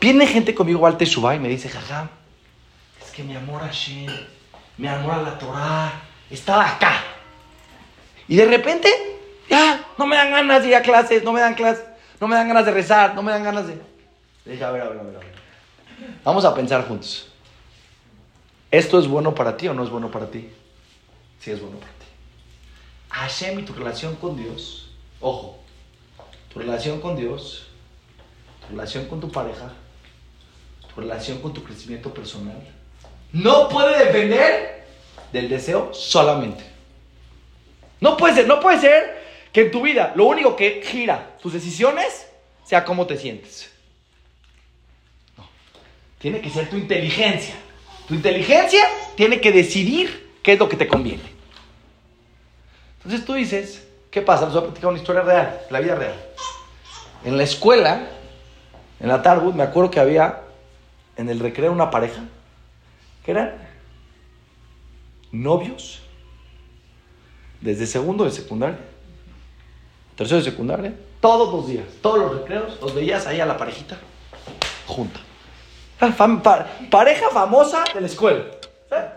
Viene 0.00 0.26
gente 0.26 0.54
conmigo 0.54 0.86
al 0.86 0.98
Teshuvah 0.98 1.34
y 1.34 1.40
me 1.40 1.48
dice, 1.48 1.68
jaja, 1.68 2.10
es 3.04 3.10
que 3.10 3.22
mi 3.22 3.34
amor 3.34 3.62
a 3.62 3.66
Hashem, 3.66 4.10
mi 4.76 4.86
amor 4.86 5.14
a 5.14 5.22
la 5.22 5.38
Torah, 5.38 6.02
estaba 6.30 6.68
acá. 6.68 7.02
Y 8.28 8.36
de 8.36 8.44
repente, 8.44 8.88
ya, 9.48 9.86
no 9.96 10.06
me 10.06 10.16
dan 10.16 10.30
ganas 10.30 10.62
de 10.62 10.68
ir 10.68 10.76
a 10.76 10.82
clases, 10.82 11.24
no 11.24 11.32
me 11.32 11.40
dan 11.40 11.54
clases, 11.54 11.84
no 12.20 12.28
me 12.28 12.36
dan 12.36 12.48
ganas 12.48 12.66
de 12.66 12.72
rezar, 12.72 13.14
no 13.14 13.22
me 13.22 13.32
dan 13.32 13.42
ganas 13.42 13.66
de... 13.66 13.80
Dije, 14.44 14.64
a 14.64 14.70
ver, 14.70 14.82
a 14.82 14.88
ver, 14.88 14.98
a 14.98 15.02
ver. 15.02 15.20
Vamos 16.24 16.44
a 16.44 16.54
pensar 16.54 16.86
juntos. 16.86 17.28
¿Esto 18.70 18.98
es 18.98 19.06
bueno 19.06 19.34
para 19.34 19.56
ti 19.56 19.68
o 19.68 19.74
no 19.74 19.82
es 19.84 19.90
bueno 19.90 20.10
para 20.10 20.30
ti? 20.30 20.50
Sí 21.40 21.50
es 21.50 21.60
bueno 21.60 21.78
para 21.78 21.92
ti. 21.92 22.06
Hashem 23.08 23.60
y 23.60 23.62
tu 23.62 23.72
relación 23.72 24.16
con 24.16 24.36
Dios, 24.36 24.90
ojo, 25.20 25.58
tu 26.52 26.58
relación 26.58 27.00
con 27.00 27.16
Dios, 27.16 27.68
tu 28.60 28.74
relación 28.74 29.06
con 29.06 29.20
tu 29.20 29.30
pareja, 29.30 29.72
relación 30.96 31.38
con 31.40 31.52
tu 31.52 31.62
crecimiento 31.62 32.12
personal, 32.12 32.56
no 33.32 33.68
puede 33.68 34.04
depender 34.06 34.86
del 35.32 35.48
deseo 35.48 35.92
solamente. 35.92 36.64
No 38.00 38.16
puede 38.16 38.34
ser, 38.34 38.46
no 38.46 38.60
puede 38.60 38.80
ser 38.80 39.24
que 39.52 39.62
en 39.62 39.70
tu 39.70 39.82
vida 39.82 40.12
lo 40.14 40.26
único 40.26 40.56
que 40.56 40.82
gira 40.82 41.36
tus 41.40 41.52
decisiones 41.52 42.26
sea 42.64 42.84
cómo 42.84 43.06
te 43.06 43.16
sientes. 43.16 43.70
No. 45.36 45.48
Tiene 46.18 46.40
que 46.40 46.50
ser 46.50 46.68
tu 46.68 46.76
inteligencia. 46.76 47.54
Tu 48.08 48.14
inteligencia 48.14 48.84
tiene 49.16 49.40
que 49.40 49.52
decidir 49.52 50.30
qué 50.42 50.52
es 50.52 50.58
lo 50.58 50.68
que 50.68 50.76
te 50.76 50.86
conviene. 50.86 51.22
Entonces 52.98 53.24
tú 53.24 53.34
dices, 53.34 53.86
¿qué 54.10 54.22
pasa? 54.22 54.44
Les 54.44 54.54
voy 54.54 54.62
a 54.62 54.66
platicar 54.66 54.90
una 54.90 54.98
historia 54.98 55.22
real, 55.22 55.60
la 55.70 55.80
vida 55.80 55.94
real. 55.94 56.14
En 57.24 57.36
la 57.36 57.42
escuela, 57.42 58.08
en 59.00 59.08
la 59.08 59.22
Tarwood, 59.22 59.54
me 59.54 59.62
acuerdo 59.62 59.90
que 59.90 60.00
había 60.00 60.42
en 61.16 61.28
el 61.28 61.40
recreo 61.40 61.72
una 61.72 61.90
pareja 61.90 62.22
que 63.24 63.30
eran 63.30 63.54
novios 65.32 66.02
desde 67.60 67.86
segundo 67.86 68.24
de 68.24 68.30
secundaria, 68.30 68.78
tercero 70.14 70.38
de 70.38 70.50
secundaria, 70.50 70.94
todos 71.20 71.52
los 71.52 71.66
días, 71.66 71.86
todos 72.02 72.18
los 72.18 72.38
recreos, 72.40 72.78
los 72.80 72.94
veías 72.94 73.26
ahí 73.26 73.40
a 73.40 73.46
la 73.46 73.56
parejita 73.56 73.98
junta. 74.86 75.20
Ah, 76.00 76.66
pareja 76.90 77.30
famosa 77.30 77.84
de 77.94 78.00
la 78.00 78.06
escuela. 78.06 78.44
¿eh? 78.90 79.10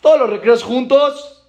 Todos 0.00 0.18
los 0.20 0.30
recreos 0.30 0.62
juntos, 0.64 1.44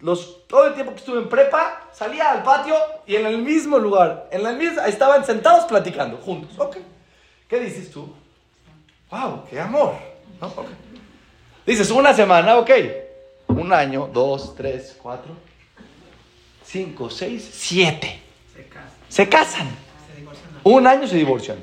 los, 0.00 0.46
todo 0.48 0.66
el 0.66 0.74
tiempo 0.74 0.92
que 0.92 0.98
estuve 0.98 1.18
en 1.18 1.28
prepa, 1.28 1.88
salía 1.92 2.32
al 2.32 2.42
patio 2.42 2.74
y 3.06 3.14
en 3.14 3.26
el 3.26 3.38
mismo 3.38 3.78
lugar, 3.78 4.28
en 4.32 4.42
la 4.42 4.52
misma, 4.52 4.86
estaban 4.86 5.24
sentados 5.24 5.64
platicando 5.64 6.16
juntos. 6.16 6.50
Ok. 6.58 6.78
¿Qué 7.48 7.60
dices 7.60 7.90
tú? 7.90 8.12
Wow, 9.10 9.44
qué 9.48 9.60
amor. 9.60 9.94
Dices, 11.66 11.90
una 11.90 12.12
semana, 12.12 12.56
ok. 12.58 12.70
Un 13.48 13.72
año, 13.72 14.08
dos, 14.12 14.54
tres, 14.56 14.96
cuatro, 15.00 15.32
cinco, 16.64 17.08
seis, 17.10 17.48
siete. 17.52 18.20
Se 18.54 18.66
casa, 18.68 18.88
Se 19.08 19.28
casan. 19.28 19.68
se 20.08 20.16
divorcian. 20.20 20.48
Un 20.64 20.86
año 20.86 21.06
se 21.06 21.16
divorcian. 21.16 21.58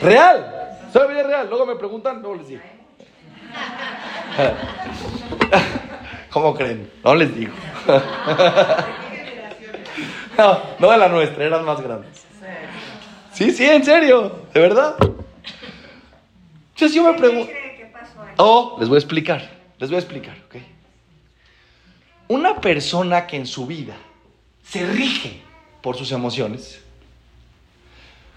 Real. 0.00 0.78
Soy 0.92 1.08
vida 1.08 1.22
real. 1.22 1.48
Luego 1.48 1.66
me 1.66 1.76
preguntan, 1.76 2.20
luego 2.20 2.36
les 2.36 2.48
digo. 2.48 2.62
¿Cómo 6.30 6.54
creen? 6.54 6.90
No 7.04 7.14
les 7.14 7.34
digo. 7.34 7.52
No, 10.38 10.58
no 10.78 10.90
de 10.90 10.96
la 10.96 11.08
nuestra, 11.08 11.44
eran 11.44 11.62
más 11.62 11.78
grandes. 11.82 12.24
Sí, 13.34 13.50
sí, 13.50 13.66
en 13.66 13.84
serio, 13.84 14.46
de 14.54 14.60
verdad. 14.60 14.96
Entonces 16.82 16.96
yo 16.96 17.04
me 17.04 17.16
pregunto. 17.16 17.52
Oh, 18.38 18.76
les 18.80 18.88
voy 18.88 18.96
a 18.96 18.98
explicar, 18.98 19.48
les 19.78 19.88
voy 19.88 19.94
a 19.94 20.00
explicar, 20.00 20.36
¿ok? 20.46 20.56
Una 22.26 22.60
persona 22.60 23.24
que 23.24 23.36
en 23.36 23.46
su 23.46 23.66
vida 23.66 23.94
se 24.64 24.84
rige 24.84 25.40
por 25.80 25.96
sus 25.96 26.10
emociones, 26.10 26.82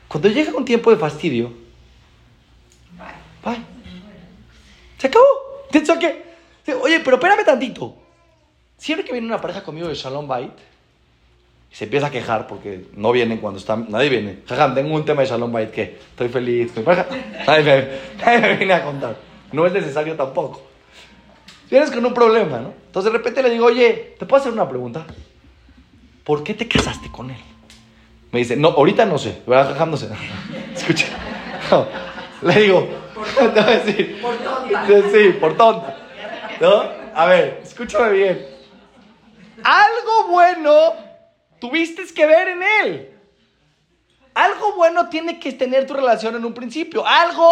cuando 0.08 0.29
llega 0.29 0.53
un 0.55 0.63
tiempo 0.63 0.91
de 0.91 0.97
fastidio, 0.97 1.53
bye. 3.43 3.58
Se 4.99 5.08
acabó. 5.08 5.25
Que, 5.71 6.73
oye, 6.75 6.99
pero 6.99 7.15
espérame 7.15 7.43
tantito. 7.43 7.95
Siempre 8.77 9.03
que 9.03 9.12
viene 9.12 9.25
una 9.25 9.41
pareja 9.41 9.63
conmigo 9.63 9.88
de 9.88 9.95
Shalom 9.95 10.27
Bait, 10.27 10.53
se 11.75 11.83
empieza 11.83 12.07
a 12.07 12.09
quejar 12.09 12.47
porque 12.47 12.85
no 12.93 13.11
vienen 13.11 13.39
cuando 13.39 13.59
están, 13.59 13.88
nadie 13.89 14.07
viene. 14.07 14.38
Jajam, 14.47 14.73
tengo 14.73 14.95
un 14.95 15.03
tema 15.03 15.23
de 15.23 15.27
Shalom 15.27 15.51
Bait 15.51 15.71
que 15.71 15.99
estoy 16.09 16.29
feliz. 16.29 16.71
Nadie 16.77 17.63
me, 17.63 18.23
nadie 18.25 18.39
me 18.39 18.55
viene 18.55 18.73
a 18.75 18.85
contar. 18.85 19.17
No 19.51 19.65
es 19.65 19.73
necesario 19.73 20.15
tampoco. 20.15 20.61
Vienes 21.69 21.91
con 21.91 22.05
un 22.05 22.13
problema, 22.13 22.59
¿no? 22.59 22.73
Entonces 22.85 23.11
de 23.11 23.17
repente 23.17 23.43
le 23.43 23.49
digo, 23.49 23.65
oye, 23.65 24.15
¿te 24.17 24.25
puedo 24.25 24.39
hacer 24.39 24.53
una 24.53 24.69
pregunta? 24.69 25.05
¿Por 26.23 26.45
qué 26.45 26.53
te 26.53 26.65
casaste 26.65 27.11
con 27.11 27.29
él? 27.29 27.41
Me 28.31 28.39
dice, 28.39 28.55
no, 28.55 28.69
ahorita 28.69 29.05
no 29.05 29.17
sé, 29.17 29.41
¿verdad? 29.45 29.73
Jajam, 29.73 29.91
no 29.91 29.97
sé. 29.97 30.07
Escucha. 30.73 31.07
No. 31.69 31.88
Le 32.41 32.61
digo, 32.61 32.88
te 33.53 33.61
voy 33.61 33.73
a 33.73 33.79
decir. 33.79 34.21
Por 34.21 34.38
tonta. 34.38 34.88
Sí, 34.88 34.93
sí, 35.11 35.29
por 35.41 35.57
tonta. 35.57 35.97
¿No? 36.61 36.83
A 37.13 37.25
ver, 37.25 37.59
escúchame 37.61 38.11
bien. 38.11 38.45
Algo 39.61 40.29
bueno 40.29 41.04
tuviste 41.59 42.03
que 42.13 42.25
ver 42.25 42.49
en 42.49 42.63
él. 42.83 43.11
Algo 44.33 44.75
bueno 44.75 45.09
tiene 45.09 45.39
que 45.39 45.53
tener 45.53 45.87
tu 45.87 45.93
relación 45.93 46.35
en 46.35 46.43
un 46.43 46.53
principio. 46.53 47.05
Algo, 47.05 47.51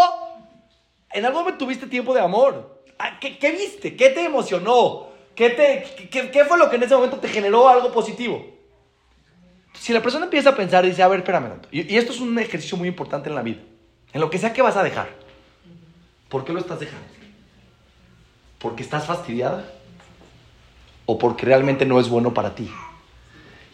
en 1.12 1.26
algo 1.26 1.40
momento 1.40 1.66
tuviste 1.66 1.88
tiempo 1.88 2.14
de 2.14 2.22
amor. 2.22 2.84
Ah, 3.00 3.20
¿Qué, 3.20 3.52
viste? 3.52 3.96
¿Qué 3.96 4.10
te 4.10 4.24
emocionó? 4.24 5.08
¿Qué, 5.36 5.50
te, 5.50 6.08
qué, 6.10 6.30
qué 6.30 6.46
fue 6.46 6.58
lo 6.58 6.70
que 6.70 6.76
en 6.76 6.84
ese 6.84 6.96
momento 6.96 7.18
te 7.18 7.28
generó 7.28 7.68
algo 7.68 7.92
positivo? 7.92 8.46
Si 9.74 9.94
la 9.94 10.02
persona 10.02 10.26
empieza 10.26 10.50
a 10.50 10.56
pensar 10.56 10.86
y 10.86 10.90
dice, 10.90 11.04
a 11.04 11.08
ver, 11.08 11.20
espérame. 11.20 11.60
Y, 11.72 11.94
y 11.94 11.98
esto 11.98 12.12
es 12.12 12.20
un 12.20 12.38
ejercicio 12.38 12.78
muy 12.78 12.88
importante 12.88 13.30
en 13.30 13.36
la 13.36 13.42
vida. 13.42 13.62
En 14.12 14.22
lo 14.22 14.30
que 14.30 14.38
sea 14.38 14.54
que 14.54 14.62
vas 14.62 14.78
a 14.78 14.84
dejar. 14.84 15.10
¿Por 16.30 16.46
qué 16.46 16.54
lo 16.54 16.60
estás 16.60 16.80
dejando? 16.80 17.08
¿Porque 18.60 18.84
estás 18.84 19.06
fastidiada? 19.06 19.64
o 21.06 21.18
porque 21.18 21.46
realmente 21.46 21.86
no 21.86 22.00
es 22.00 22.10
bueno 22.10 22.34
para 22.34 22.56
ti. 22.56 22.70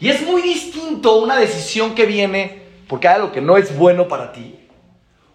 Y 0.00 0.08
es 0.08 0.22
muy 0.26 0.40
distinto 0.40 1.16
una 1.18 1.36
decisión 1.36 1.94
que 1.94 2.06
viene 2.06 2.62
porque 2.88 3.06
hay 3.06 3.16
algo 3.16 3.32
que 3.32 3.42
no 3.42 3.58
es 3.58 3.76
bueno 3.76 4.08
para 4.08 4.32
ti 4.32 4.58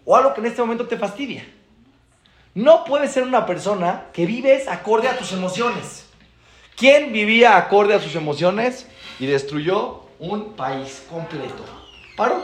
o 0.03 0.15
algo 0.15 0.33
que 0.33 0.41
en 0.41 0.47
este 0.47 0.61
momento 0.61 0.87
te 0.87 0.97
fastidia. 0.97 1.47
No 2.55 2.83
puedes 2.83 3.11
ser 3.11 3.23
una 3.23 3.45
persona 3.45 4.07
que 4.11 4.25
vives 4.25 4.67
acorde 4.67 5.07
a 5.07 5.17
tus 5.17 5.31
emociones. 5.33 6.07
¿Quién 6.75 7.13
vivía 7.13 7.57
acorde 7.57 7.93
a 7.93 7.99
sus 7.99 8.15
emociones 8.15 8.87
y 9.19 9.27
destruyó 9.27 10.01
un 10.19 10.53
país 10.53 11.05
completo? 11.09 11.63
Paró. 12.17 12.43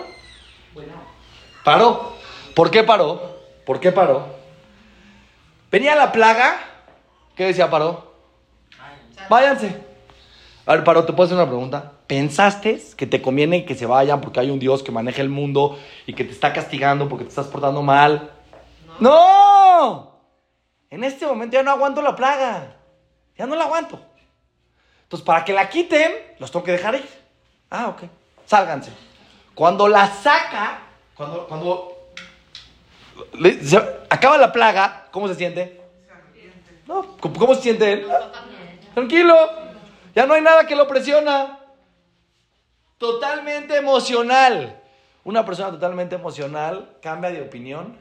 Paró. 1.64 2.14
¿Por 2.56 2.70
qué 2.70 2.84
paró? 2.84 3.40
¿Por 3.66 3.80
qué 3.80 3.92
paró? 3.92 4.28
Venía 5.72 5.96
la 5.96 6.12
plaga. 6.12 6.60
¿Qué 7.36 7.46
decía 7.46 7.70
paró? 7.70 8.14
Váyanse. 9.30 9.91
A 10.72 10.76
ver, 10.76 10.86
Paró, 10.86 11.04
te 11.04 11.12
puedo 11.12 11.26
hacer 11.26 11.36
una 11.38 11.48
pregunta. 11.48 11.92
¿Pensaste 12.08 12.82
que 12.96 13.06
te 13.06 13.22
conviene 13.22 13.66
que 13.66 13.76
se 13.76 13.86
vayan 13.86 14.22
porque 14.22 14.40
hay 14.40 14.50
un 14.50 14.58
Dios 14.58 14.82
que 14.84 14.92
maneja 14.94 15.22
el 15.22 15.28
mundo 15.28 15.78
y 16.06 16.14
que 16.14 16.24
te 16.24 16.32
está 16.32 16.54
castigando 16.54 17.10
porque 17.10 17.26
te 17.26 17.30
estás 17.30 17.48
portando 17.48 17.82
mal? 17.82 18.32
¡No! 18.98 20.16
En 20.90 21.04
este 21.04 21.26
momento 21.26 21.56
ya 21.58 21.64
no 21.64 21.72
aguanto 21.72 22.02
la 22.02 22.16
plaga. 22.16 22.78
Ya 23.38 23.46
no 23.48 23.56
la 23.58 23.66
aguanto. 23.66 24.00
Entonces, 25.04 25.26
para 25.26 25.44
que 25.44 25.52
la 25.52 25.68
quiten, 25.68 26.10
los 26.40 26.50
tengo 26.50 26.64
que 26.64 26.72
dejar 26.72 26.96
ir. 26.96 27.10
Ah, 27.70 27.90
ok. 27.90 28.04
Sálganse. 28.46 28.94
Cuando 29.54 29.90
la 29.90 30.08
saca, 30.08 30.84
cuando, 31.16 31.48
cuando 31.48 31.98
le- 33.34 33.62
se- 33.62 33.76
acaba 34.10 34.38
la 34.38 34.54
plaga, 34.54 35.08
¿cómo 35.12 35.28
se 35.28 35.36
siente? 35.36 35.82
No, 36.88 37.18
¿cómo, 37.20 37.36
cómo 37.38 37.56
se 37.56 37.62
siente 37.62 37.92
él? 37.92 38.08
Tranquilo. 38.94 39.36
Ya 40.16 40.26
no 40.26 40.34
hay 40.34 40.42
nada 40.42 40.68
que 40.68 40.76
lo 40.76 40.88
presiona. 40.88 41.60
Totalmente 42.98 43.76
emocional. 43.78 44.80
Una 45.24 45.46
persona 45.46 45.72
totalmente 45.72 46.16
emocional 46.16 46.98
cambia 47.02 47.30
de 47.30 47.42
opinión 47.42 47.98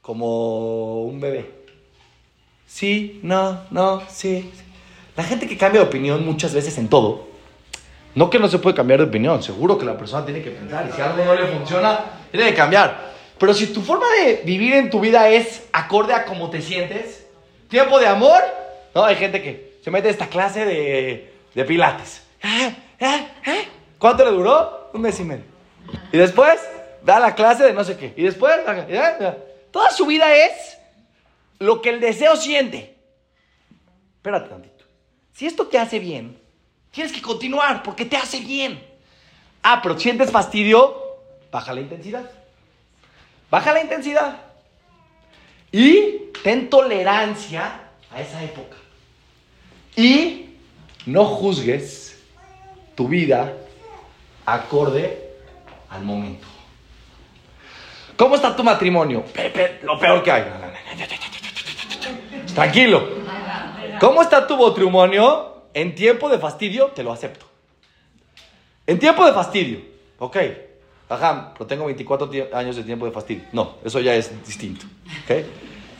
como 0.00 1.02
un 1.04 1.20
bebé. 1.20 1.62
Sí, 2.66 3.20
no, 3.22 3.60
no, 3.70 4.02
sí. 4.08 4.50
La 5.16 5.22
gente 5.22 5.46
que 5.46 5.56
cambia 5.56 5.80
de 5.80 5.86
opinión 5.86 6.24
muchas 6.24 6.54
veces 6.54 6.76
en 6.78 6.88
todo, 6.88 7.28
no 8.14 8.30
que 8.30 8.38
no 8.38 8.48
se 8.48 8.58
puede 8.58 8.74
cambiar 8.74 9.00
de 9.00 9.06
opinión, 9.06 9.42
seguro 9.42 9.78
que 9.78 9.84
la 9.84 9.96
persona 9.96 10.24
tiene 10.24 10.42
que 10.42 10.50
pensar 10.50 10.88
y 10.88 10.92
si 10.92 11.00
algo 11.00 11.24
no 11.24 11.34
le 11.34 11.46
funciona, 11.46 12.00
tiene 12.30 12.50
que 12.50 12.54
cambiar. 12.54 13.12
Pero 13.38 13.54
si 13.54 13.66
tu 13.68 13.82
forma 13.82 14.06
de 14.10 14.42
vivir 14.44 14.72
en 14.74 14.90
tu 14.90 15.00
vida 15.00 15.28
es 15.28 15.68
acorde 15.72 16.14
a 16.14 16.24
cómo 16.24 16.50
te 16.50 16.62
sientes, 16.62 17.26
tiempo 17.68 18.00
de 18.00 18.06
amor, 18.06 18.40
no, 18.94 19.04
hay 19.04 19.16
gente 19.16 19.42
que 19.42 19.71
se 19.82 19.90
mete 19.90 20.08
esta 20.08 20.28
clase 20.28 20.64
de, 20.64 21.34
de 21.54 21.64
pilates. 21.64 22.22
Ah, 22.42 22.70
ah, 23.00 23.26
ah. 23.46 23.62
¿Cuánto 23.98 24.24
le 24.24 24.30
duró? 24.30 24.90
Un 24.92 25.00
mes 25.00 25.18
y 25.20 25.24
medio. 25.24 25.44
Y 26.12 26.18
después 26.18 26.60
da 27.02 27.18
la 27.18 27.34
clase 27.34 27.64
de 27.64 27.72
no 27.72 27.84
sé 27.84 27.96
qué. 27.96 28.14
Y 28.16 28.22
después, 28.22 28.54
toda 29.70 29.90
su 29.90 30.06
vida 30.06 30.34
es 30.34 30.78
lo 31.58 31.80
que 31.82 31.90
el 31.90 32.00
deseo 32.00 32.36
siente. 32.36 32.96
Espérate 34.16 34.48
tantito. 34.48 34.84
Si 35.32 35.46
esto 35.46 35.66
te 35.66 35.78
hace 35.78 35.98
bien, 35.98 36.40
tienes 36.90 37.12
que 37.12 37.22
continuar 37.22 37.82
porque 37.82 38.04
te 38.04 38.16
hace 38.16 38.40
bien. 38.40 38.84
Ah, 39.62 39.80
pero 39.82 39.98
sientes 39.98 40.30
fastidio, 40.30 41.18
baja 41.50 41.72
la 41.72 41.80
intensidad. 41.80 42.30
Baja 43.50 43.72
la 43.72 43.80
intensidad. 43.80 44.36
Y 45.70 46.30
ten 46.42 46.68
tolerancia 46.68 47.80
a 48.10 48.20
esa 48.20 48.42
época. 48.42 48.76
Y 49.96 50.46
no 51.06 51.24
juzgues 51.24 52.18
tu 52.94 53.08
vida 53.08 53.52
acorde 54.46 55.30
al 55.90 56.02
momento. 56.02 56.46
¿Cómo 58.16 58.34
está 58.36 58.54
tu 58.54 58.62
matrimonio? 58.62 59.24
Pepe, 59.24 59.80
lo 59.82 59.98
peor 59.98 60.22
que 60.22 60.30
hay. 60.30 60.44
Tranquilo. 62.54 63.08
¿Cómo 64.00 64.22
está 64.22 64.46
tu 64.46 64.56
matrimonio? 64.56 65.48
En 65.74 65.94
tiempo 65.94 66.28
de 66.28 66.38
fastidio, 66.38 66.88
te 66.88 67.02
lo 67.02 67.12
acepto. 67.12 67.46
En 68.86 68.98
tiempo 68.98 69.24
de 69.24 69.32
fastidio, 69.32 69.80
ok. 70.18 70.36
Ajá, 71.08 71.52
pero 71.54 71.66
tengo 71.66 71.84
24 71.86 72.28
ti- 72.28 72.42
años 72.52 72.76
de 72.76 72.82
tiempo 72.82 73.06
de 73.06 73.12
fastidio. 73.12 73.44
No, 73.52 73.76
eso 73.84 74.00
ya 74.00 74.14
es 74.14 74.30
distinto. 74.46 74.84
¿ok? 75.24 75.44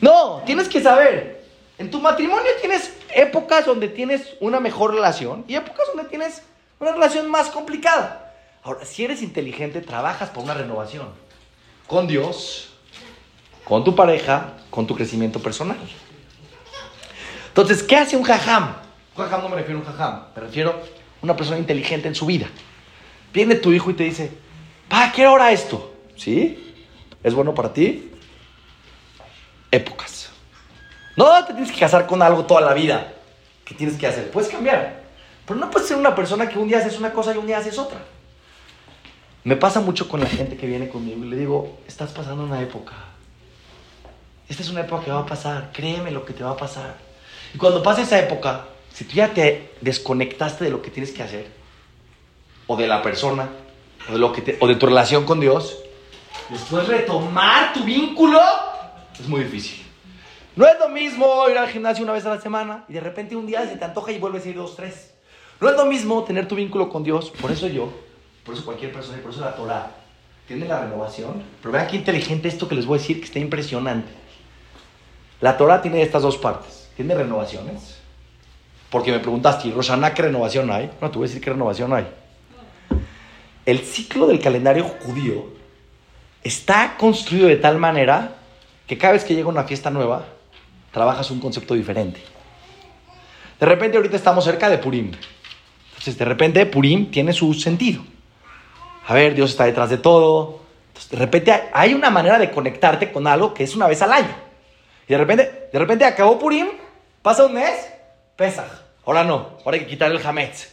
No, 0.01 0.41
tienes 0.45 0.67
que 0.67 0.81
saber. 0.81 1.42
En 1.77 1.89
tu 1.89 1.99
matrimonio 1.99 2.51
tienes 2.61 2.93
épocas 3.15 3.65
donde 3.65 3.87
tienes 3.87 4.35
una 4.39 4.59
mejor 4.59 4.93
relación 4.93 5.43
y 5.47 5.55
épocas 5.55 5.87
donde 5.93 6.09
tienes 6.09 6.43
una 6.79 6.91
relación 6.91 7.29
más 7.29 7.49
complicada. 7.49 8.33
Ahora, 8.63 8.85
si 8.85 9.03
eres 9.03 9.21
inteligente, 9.21 9.81
trabajas 9.81 10.29
por 10.29 10.43
una 10.43 10.53
renovación. 10.53 11.09
Con 11.87 12.07
Dios, 12.07 12.69
con 13.65 13.83
tu 13.83 13.95
pareja, 13.95 14.53
con 14.69 14.87
tu 14.87 14.95
crecimiento 14.95 15.39
personal. 15.39 15.77
Entonces, 17.47 17.83
¿qué 17.83 17.97
hace 17.97 18.15
un 18.15 18.23
jajam? 18.23 18.75
Un 19.15 19.23
jajam 19.25 19.41
no 19.41 19.49
me 19.49 19.57
refiero 19.57 19.79
a 19.79 19.81
un 19.81 19.87
jajam, 19.87 20.23
me 20.35 20.41
refiero 20.41 20.71
a 20.71 20.75
una 21.21 21.35
persona 21.35 21.57
inteligente 21.57 22.07
en 22.07 22.15
su 22.15 22.25
vida. 22.25 22.47
Viene 23.33 23.55
tu 23.55 23.71
hijo 23.71 23.91
y 23.91 23.93
te 23.95 24.03
dice, 24.03 24.31
pa, 24.87 25.11
quiero 25.13 25.31
ahora 25.31 25.51
esto. 25.51 25.93
¿Sí? 26.15 26.73
¿Es 27.23 27.33
bueno 27.33 27.53
para 27.53 27.73
ti? 27.73 28.11
Épocas. 29.71 30.29
No 31.15 31.45
te 31.45 31.53
tienes 31.53 31.71
que 31.71 31.79
casar 31.79 32.07
con 32.07 32.21
algo 32.21 32.45
toda 32.45 32.61
la 32.61 32.73
vida. 32.73 33.13
¿Qué 33.65 33.75
tienes 33.75 33.97
que 33.97 34.07
hacer? 34.07 34.31
Puedes 34.31 34.49
cambiar. 34.49 35.03
Pero 35.45 35.59
no 35.59 35.69
puedes 35.69 35.87
ser 35.87 35.97
una 35.97 36.15
persona 36.15 36.47
que 36.49 36.57
un 36.57 36.67
día 36.67 36.79
haces 36.79 36.97
una 36.97 37.11
cosa 37.13 37.33
y 37.33 37.37
un 37.37 37.47
día 37.47 37.57
haces 37.57 37.77
otra. 37.77 37.99
Me 39.43 39.55
pasa 39.55 39.81
mucho 39.81 40.07
con 40.07 40.21
la 40.21 40.27
gente 40.27 40.55
que 40.57 40.65
viene 40.67 40.87
conmigo 40.89 41.23
y 41.25 41.29
le 41.29 41.35
digo, 41.37 41.77
estás 41.87 42.11
pasando 42.11 42.43
una 42.43 42.61
época. 42.61 42.93
Esta 44.47 44.63
es 44.63 44.69
una 44.69 44.81
época 44.81 45.03
que 45.05 45.11
va 45.11 45.19
a 45.19 45.25
pasar. 45.25 45.69
Créeme 45.73 46.11
lo 46.11 46.25
que 46.25 46.33
te 46.33 46.43
va 46.43 46.51
a 46.51 46.57
pasar. 46.57 46.95
Y 47.53 47.57
cuando 47.57 47.83
pase 47.83 48.03
esa 48.03 48.19
época, 48.19 48.65
si 48.93 49.03
tú 49.03 49.15
ya 49.15 49.27
te 49.33 49.73
desconectaste 49.81 50.63
de 50.63 50.69
lo 50.71 50.81
que 50.81 50.91
tienes 50.91 51.11
que 51.11 51.23
hacer, 51.23 51.47
o 52.67 52.77
de 52.77 52.87
la 52.87 53.01
persona, 53.01 53.49
o 54.09 54.13
de, 54.13 54.17
lo 54.19 54.31
que 54.31 54.41
te- 54.41 54.57
o 54.61 54.67
de 54.67 54.75
tu 54.75 54.85
relación 54.85 55.25
con 55.25 55.39
Dios, 55.41 55.77
después 56.49 56.87
retomar 56.87 57.73
tu 57.73 57.83
vínculo 57.83 58.39
es 59.19 59.27
muy 59.27 59.43
difícil. 59.43 59.82
No 60.55 60.67
es 60.67 60.77
lo 60.79 60.89
mismo 60.89 61.49
ir 61.49 61.57
al 61.57 61.69
gimnasio 61.69 62.03
una 62.03 62.13
vez 62.13 62.25
a 62.25 62.35
la 62.35 62.41
semana 62.41 62.85
y 62.87 62.93
de 62.93 62.99
repente 62.99 63.35
un 63.35 63.47
día 63.47 63.67
se 63.67 63.75
te 63.75 63.85
antoja 63.85 64.11
y 64.11 64.19
vuelves 64.19 64.45
a 64.45 64.49
ir 64.49 64.55
dos, 64.55 64.75
tres. 64.75 65.13
No 65.59 65.69
es 65.69 65.75
lo 65.75 65.85
mismo 65.85 66.23
tener 66.23 66.47
tu 66.47 66.55
vínculo 66.55 66.89
con 66.89 67.03
Dios, 67.03 67.31
por 67.41 67.51
eso 67.51 67.67
yo, 67.67 67.91
por 68.45 68.53
eso 68.53 68.65
cualquier 68.65 68.91
persona 68.91 69.17
por 69.21 69.31
eso 69.31 69.41
la 69.41 69.55
Torah 69.55 69.91
tiene 70.47 70.67
la 70.67 70.81
renovación. 70.81 71.41
Pero 71.61 71.71
vean 71.71 71.87
qué 71.87 71.95
inteligente 71.95 72.47
esto 72.47 72.67
que 72.67 72.75
les 72.75 72.85
voy 72.85 72.97
a 72.97 73.01
decir, 73.01 73.19
que 73.19 73.25
está 73.25 73.39
impresionante. 73.39 74.11
La 75.41 75.57
Torah 75.57 75.81
tiene 75.81 76.01
estas 76.01 76.21
dos 76.21 76.37
partes. 76.37 76.89
Tiene 76.95 77.15
renovaciones. 77.15 77.99
Porque 78.89 79.11
me 79.11 79.19
preguntaste, 79.19 79.67
¿y 79.67 79.71
Roshaná 79.71 80.13
qué 80.13 80.21
renovación 80.21 80.69
hay? 80.69 80.91
No, 81.01 81.09
te 81.09 81.17
voy 81.17 81.25
a 81.25 81.27
decir 81.27 81.41
qué 81.41 81.49
renovación 81.49 81.93
hay. 81.93 82.07
El 83.65 83.79
ciclo 83.79 84.27
del 84.27 84.39
calendario 84.39 84.83
judío 84.83 85.47
está 86.43 86.95
construido 86.97 87.47
de 87.47 87.55
tal 87.55 87.77
manera 87.77 88.35
que 88.85 88.97
cada 88.97 89.13
vez 89.13 89.23
que 89.23 89.33
llega 89.33 89.47
una 89.47 89.63
fiesta 89.63 89.89
nueva, 89.89 90.25
trabajas 90.93 91.29
un 91.31 91.39
concepto 91.41 91.73
diferente. 91.73 92.21
De 93.59 93.65
repente 93.65 93.97
ahorita 93.97 94.15
estamos 94.15 94.45
cerca 94.45 94.69
de 94.69 94.77
Purim. 94.77 95.11
Entonces 95.89 96.17
de 96.17 96.25
repente 96.25 96.65
Purim 96.65 97.11
tiene 97.11 97.33
su 97.33 97.53
sentido. 97.53 98.03
A 99.07 99.13
ver, 99.13 99.33
Dios 99.35 99.51
está 99.51 99.65
detrás 99.65 99.89
de 99.89 99.97
todo. 99.97 100.59
Entonces, 100.87 101.09
de 101.11 101.17
repente 101.17 101.63
hay- 101.73 101.93
una 101.93 102.09
manera 102.09 102.37
de 102.39 102.51
conectarte 102.51 103.11
con 103.11 103.25
algo 103.27 103.53
que 103.53 103.63
es 103.63 103.75
una 103.75 103.87
vez 103.87 104.01
al 104.01 104.13
año. 104.13 104.33
Y 105.07 105.11
de 105.11 105.17
repente, 105.17 105.69
de 105.73 105.79
repente 105.79 106.05
acabó 106.05 106.37
Purim, 106.39 106.67
pasa 107.21 107.45
un 107.45 107.53
mes, 107.53 107.89
Pesaj. 108.35 108.67
Ahora 109.05 109.23
no, 109.23 109.57
ahora 109.65 109.75
hay 109.75 109.81
que 109.81 109.87
quitar 109.87 110.11
el 110.11 110.25
Hametz. 110.25 110.69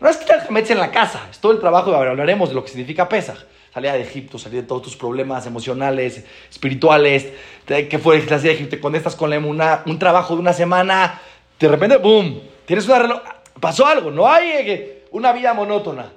No 0.00 0.08
es 0.08 0.16
quitar 0.16 0.40
el 0.40 0.46
Hametz 0.48 0.70
en 0.70 0.78
la 0.78 0.90
casa, 0.90 1.26
es 1.30 1.38
todo 1.38 1.52
el 1.52 1.60
trabajo, 1.60 1.94
ahora 1.94 2.10
hablaremos 2.10 2.48
de 2.50 2.54
lo 2.54 2.62
que 2.62 2.70
significa 2.70 3.08
Pesaj. 3.08 3.38
Salir 3.72 3.92
de 3.92 4.00
Egipto, 4.02 4.38
salir 4.38 4.62
de 4.62 4.66
todos 4.66 4.82
tus 4.82 4.96
problemas 4.96 5.46
emocionales, 5.46 6.24
espirituales, 6.50 7.28
que 7.66 7.98
fue 7.98 8.18
la 8.18 8.24
salida 8.28 8.48
de 8.48 8.52
Egipto, 8.52 8.76
cuando 8.80 8.96
estás 8.98 9.14
con 9.14 9.30
la 9.30 9.36
emuná, 9.36 9.82
un 9.86 9.98
trabajo 9.98 10.34
de 10.34 10.40
una 10.40 10.52
semana, 10.52 11.20
de 11.60 11.68
repente, 11.68 11.96
¡boom! 11.98 12.40
Tienes 12.66 12.86
una 12.86 12.98
relo- 12.98 13.22
pasó 13.60 13.86
algo, 13.86 14.10
no 14.10 14.28
hay 14.28 14.50
eh, 14.50 15.04
una 15.12 15.32
vida 15.32 15.52
monótona. 15.54 16.12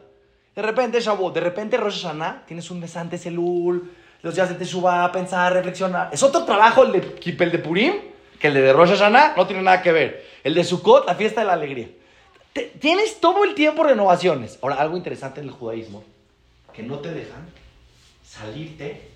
De 0.56 0.62
repente 0.62 1.00
Shavuot, 1.00 1.34
de 1.34 1.40
repente 1.42 1.78
Rosh 1.78 2.04
Hashanah, 2.04 2.44
tienes 2.46 2.70
un 2.72 2.80
mes 2.80 2.96
antes 2.98 3.26
Elul, 3.26 3.92
los 4.22 4.36
días 4.36 4.50
de 4.50 4.56
Teshuvah, 4.56 5.12
pensar, 5.12 5.54
reflexionar. 5.54 6.10
Es 6.12 6.22
otro 6.24 6.44
trabajo 6.44 6.84
el 6.84 6.92
de, 6.92 7.16
el 7.40 7.52
de 7.52 7.58
Purim 7.60 7.94
que 8.40 8.48
el 8.48 8.54
de 8.56 8.74
Rosh 8.74 8.90
Hashanah, 8.90 9.36
no 9.38 9.46
tiene 9.48 9.62
nada 9.62 9.82
que 9.82 9.92
ver. 9.92 10.26
El 10.44 10.54
de 10.56 10.64
Sukkot, 10.64 11.06
la 11.06 11.16
fiesta 11.16 11.42
de 11.42 11.48
la 11.48 11.54
alegría. 11.54 11.88
Te- 12.54 12.72
tienes 12.80 13.20
todo 13.22 13.44
el 13.44 13.54
tiempo 13.56 13.84
renovaciones. 13.84 14.60
Ahora, 14.62 14.76
algo 14.76 14.98
interesante 14.98 15.40
en 15.42 15.48
el 15.48 15.52
judaísmo, 15.54 16.04
que 16.74 16.84
no 16.84 17.00
te 17.00 17.12
dejan 17.12 17.48
salirte 18.24 19.10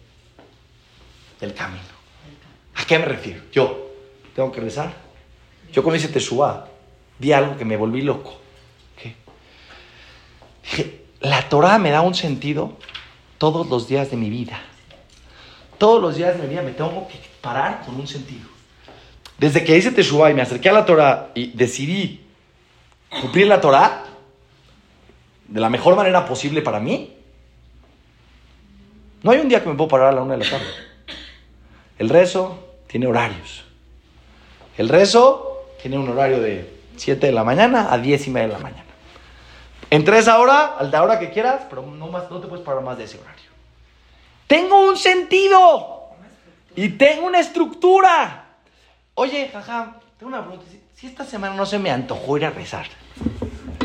del 1.40 1.54
camino. 1.54 1.84
¿A 2.76 2.86
qué 2.86 3.00
me 3.00 3.06
refiero? 3.06 3.42
Yo 3.52 3.92
tengo 4.36 4.52
que 4.52 4.62
rezar. 4.62 4.94
Yo 5.72 5.84
cuando 5.84 5.98
hice 5.98 6.10
Teshuvah, 6.10 6.68
vi 7.20 7.32
algo 7.32 7.58
que 7.58 7.66
me 7.66 7.78
volví 7.78 8.02
loco. 8.02 8.38
¿Qué? 9.02 9.16
Dije, 10.64 11.06
la 11.22 11.48
Torah 11.50 11.78
me 11.78 11.92
da 11.92 12.02
un 12.02 12.16
sentido 12.16 12.78
todos 13.38 13.68
los 13.68 13.88
días 13.88 14.12
de 14.12 14.18
mi 14.18 14.30
vida. 14.30 14.62
Todos 15.78 16.02
los 16.02 16.16
días 16.16 16.36
de 16.36 16.44
mi 16.44 16.50
vida 16.50 16.62
me 16.62 16.72
tengo 16.72 17.08
que 17.08 17.20
parar 17.42 17.84
con 17.86 17.96
un 17.96 18.08
sentido. 18.08 18.48
Desde 19.38 19.64
que 19.64 19.78
hice 19.78 19.92
Teshuvah 19.92 20.32
y 20.32 20.34
me 20.34 20.42
acerqué 20.42 20.70
a 20.70 20.74
la 20.74 20.86
Torah 20.86 21.32
y 21.36 21.48
decidí 21.48 22.22
cumplir 23.22 23.48
la 23.48 23.60
Torah 23.60 24.04
de 25.48 25.60
la 25.60 25.70
mejor 25.70 25.96
manera 25.96 26.26
posible 26.26 26.62
para 26.62 26.80
mí, 26.80 27.15
no 29.26 29.32
hay 29.32 29.40
un 29.40 29.50
día 29.50 29.64
que 29.64 29.70
me 29.70 29.74
puedo 29.74 29.88
parar 29.88 30.10
a 30.10 30.12
la 30.12 30.22
una 30.22 30.38
de 30.38 30.44
la 30.44 30.52
tarde. 30.52 30.68
El 31.98 32.10
rezo 32.10 32.60
tiene 32.86 33.08
horarios. 33.08 33.64
El 34.78 34.88
rezo 34.88 35.66
tiene 35.82 35.98
un 35.98 36.08
horario 36.10 36.40
de 36.40 36.72
7 36.96 37.26
de 37.26 37.32
la 37.32 37.44
mañana 37.44 37.92
a 37.92 37.98
10 37.98 38.28
y 38.28 38.30
media 38.30 38.50
de 38.50 38.54
la 38.54 38.60
mañana. 38.60 38.86
Entre 39.90 40.20
esa 40.20 40.38
hora, 40.38 40.76
a 40.78 40.84
la 40.84 41.02
hora 41.02 41.18
que 41.18 41.32
quieras, 41.32 41.64
pero 41.72 41.82
no, 41.82 42.08
más, 42.08 42.30
no 42.30 42.40
te 42.40 42.46
puedes 42.46 42.64
parar 42.64 42.84
más 42.84 43.00
de 43.00 43.06
ese 43.06 43.18
horario. 43.18 43.50
Tengo 44.46 44.88
un 44.88 44.96
sentido 44.96 46.04
y 46.76 46.90
tengo 46.90 47.26
una 47.26 47.40
estructura. 47.40 48.46
Oye, 49.16 49.50
jaja, 49.52 49.96
tengo 50.20 50.34
una 50.34 50.46
pregunta. 50.46 50.72
Si 50.94 51.08
esta 51.08 51.26
semana 51.26 51.56
no 51.56 51.66
se 51.66 51.80
me 51.80 51.90
antojó 51.90 52.38
ir 52.38 52.46
a 52.46 52.52
rezar, 52.52 52.86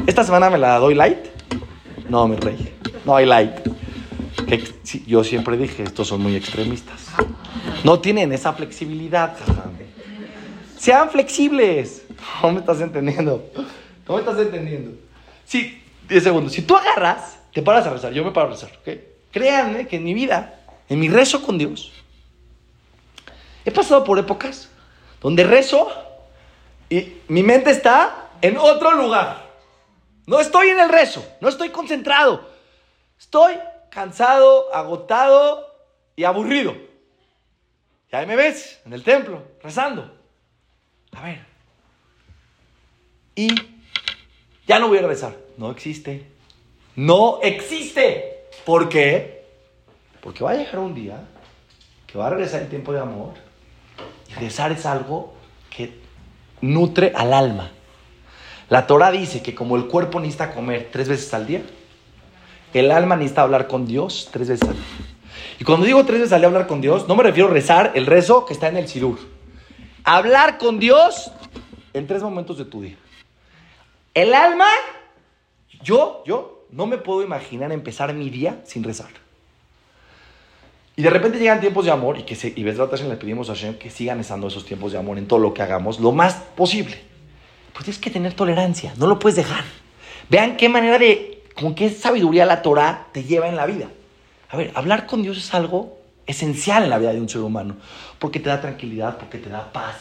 ¿esta 0.07 0.23
semana 0.23 0.51
me 0.51 0.59
la 0.59 0.79
doy 0.79 0.95
light? 0.95 1.29
No, 2.11 2.29
mi 2.29 2.37
rey, 2.37 2.79
no 3.07 3.17
hay 3.17 3.25
light. 3.25 3.80
Yo 5.07 5.25
siempre 5.25 5.57
dije, 5.57 5.83
estos 5.83 6.09
son 6.09 6.23
muy 6.23 6.37
extremistas. 6.37 7.07
No 7.85 8.01
tienen 8.01 8.33
esa 8.33 8.53
flexibilidad. 8.53 9.37
Sean 10.79 11.11
flexibles. 11.11 12.03
No 12.43 12.53
me 12.53 12.61
estás 12.61 12.81
entendiendo. 12.81 13.51
No 14.07 14.15
me 14.15 14.21
estás 14.21 14.39
entendiendo. 14.39 14.93
Sí, 15.45 15.83
10 16.09 16.23
segundos. 16.23 16.53
Si 16.53 16.63
tú 16.63 16.77
agarras, 16.77 17.39
te 17.53 17.63
paras 17.63 17.87
a 17.87 17.91
rezar. 17.91 18.13
Yo 18.13 18.25
me 18.25 18.33
paro 18.33 18.49
a 18.49 18.51
rezar, 18.51 18.71
¿ok? 18.81 18.89
Créanme 19.31 19.87
que 19.87 19.97
en 19.97 20.05
mi 20.05 20.15
vida, 20.15 20.61
en 20.89 20.99
mi 20.99 21.09
rezo 21.09 21.43
con 21.43 21.59
Dios, 21.59 21.93
he 23.65 23.71
pasado 23.71 24.03
por 24.05 24.19
épocas 24.19 24.69
donde 25.21 25.45
rezo 25.45 25.89
y 26.89 27.15
mi 27.29 27.43
mente 27.43 27.71
está 27.71 28.31
en 28.43 28.57
otro 28.57 28.93
lugar. 28.93 29.49
No 30.27 30.41
estoy 30.41 30.71
en 30.71 30.81
el 30.81 30.89
rezo, 30.89 31.25
no 31.41 31.49
estoy 31.49 31.71
concentrado. 31.71 32.49
Estoy 33.19 33.55
cansado, 33.91 34.73
agotado 34.75 35.67
y 36.17 36.25
aburrido. 36.25 36.77
Y 38.13 38.17
ahí 38.17 38.27
me 38.27 38.37
ves 38.37 38.81
en 38.85 38.93
el 38.93 39.03
templo, 39.03 39.43
rezando. 39.63 40.11
A 41.13 41.23
ver. 41.23 41.45
Y 43.35 43.49
ya 44.67 44.79
no 44.79 44.89
voy 44.89 44.99
a 44.99 45.07
rezar. 45.07 45.37
No 45.57 45.71
existe. 45.71 46.27
No 46.97 47.41
existe. 47.43 48.47
¿Por 48.65 48.89
qué? 48.89 49.45
Porque 50.21 50.45
va 50.45 50.53
a 50.53 50.55
llegar 50.55 50.79
un 50.79 50.95
día 50.95 51.21
que 52.07 52.19
va 52.19 52.27
a 52.27 52.31
regresar 52.31 52.63
el 52.63 52.69
tiempo 52.69 52.93
de 52.93 53.01
amor. 53.01 53.35
Y 54.29 54.35
rezar 54.35 54.73
es 54.73 54.87
algo 54.87 55.35
que 55.69 55.99
nutre 56.61 57.13
al 57.15 57.33
alma. 57.33 57.71
La 58.69 58.87
Torah 58.87 59.11
dice 59.11 59.43
que 59.43 59.55
como 59.55 59.77
el 59.77 59.87
cuerpo 59.87 60.21
necesita 60.21 60.53
comer 60.53 60.89
tres 60.93 61.09
veces 61.09 61.33
al 61.35 61.47
día, 61.47 61.63
el 62.73 62.91
alma 62.91 63.17
necesita 63.17 63.43
hablar 63.43 63.67
con 63.67 63.87
Dios 63.87 64.29
tres 64.33 64.49
veces. 64.49 64.69
Y 65.59 65.65
cuando 65.65 65.87
digo 65.87 66.05
tres 66.05 66.21
veces 66.21 66.33
al 66.33 66.41
día 66.41 66.49
hablar 66.49 66.67
con 66.67 66.81
Dios, 66.81 67.07
no 67.09 67.17
me 67.17 67.23
refiero 67.23 67.49
a 67.49 67.53
rezar 67.53 67.93
el 67.95 68.07
rezo 68.07 68.47
que 68.47 68.53
está 68.53 68.69
en 68.69 68.77
el 68.77 68.89
Sidur. 68.89 69.19
Hablar 70.05 70.59
con 70.59 70.79
Dios 70.79 71.31
en 71.93 72.07
tres 72.07 72.23
momentos 72.23 72.57
de 72.59 72.65
tu 72.65 72.83
día. 72.83 72.97
El 74.15 74.35
alma, 74.35 74.69
yo, 75.83 76.23
yo, 76.27 76.67
no 76.71 76.87
me 76.87 76.99
puedo 76.99 77.23
imaginar 77.23 77.73
empezar 77.73 78.15
mi 78.15 78.31
día 78.31 78.61
sin 78.65 78.83
rezar. 78.83 79.11
Y 80.97 81.03
de 81.03 81.11
repente 81.11 81.39
llegan 81.39 81.61
tiempos 81.61 81.85
de 81.85 81.91
amor 81.91 82.19
y 82.19 82.25
que 82.25 82.35
se, 82.35 82.53
y 82.55 82.63
ves 82.63 82.77
la 82.77 82.87
le 82.87 83.17
pedimos 83.17 83.49
a 83.49 83.55
Hashem 83.55 83.75
que 83.79 83.91
sigan 83.91 84.21
estando 84.21 84.49
esos 84.49 84.65
tiempos 84.65 84.93
de 84.93 84.99
amor 84.99 85.19
en 85.19 85.27
todo 85.27 85.39
lo 85.39 85.55
que 85.55 85.63
hagamos 85.63 86.01
lo 86.01 86.13
más 86.13 86.35
posible. 86.57 87.01
Pero 87.73 87.85
tienes 87.85 88.01
que 88.01 88.11
tener 88.11 88.35
tolerancia, 88.35 88.93
no 88.97 89.07
lo 89.07 89.19
puedes 89.19 89.37
dejar. 89.37 89.65
Vean 90.29 90.57
qué 90.57 90.69
manera 90.69 90.99
de, 90.99 91.40
con 91.61 91.75
qué 91.75 91.91
sabiduría 91.91 92.47
la 92.47 92.63
Torah 92.63 93.07
te 93.13 93.25
lleva 93.25 93.49
en 93.49 93.57
la 93.57 93.67
vida. 93.67 93.89
A 94.49 94.57
ver, 94.57 94.73
hablar 94.75 95.07
con 95.07 95.23
Dios 95.23 95.37
es 95.39 95.53
algo 95.55 95.99
esencial 96.27 96.85
en 96.85 96.91
la 96.91 96.99
vida 96.99 97.13
de 97.13 97.21
un 97.21 97.29
ser 97.29 97.41
humano, 97.43 97.77
porque 98.19 98.41
te 98.41 98.49
da 98.49 98.61
tranquilidad, 98.61 99.19
porque 99.19 99.39
te 99.39 99.49
da 99.51 99.73
paz. 99.73 99.97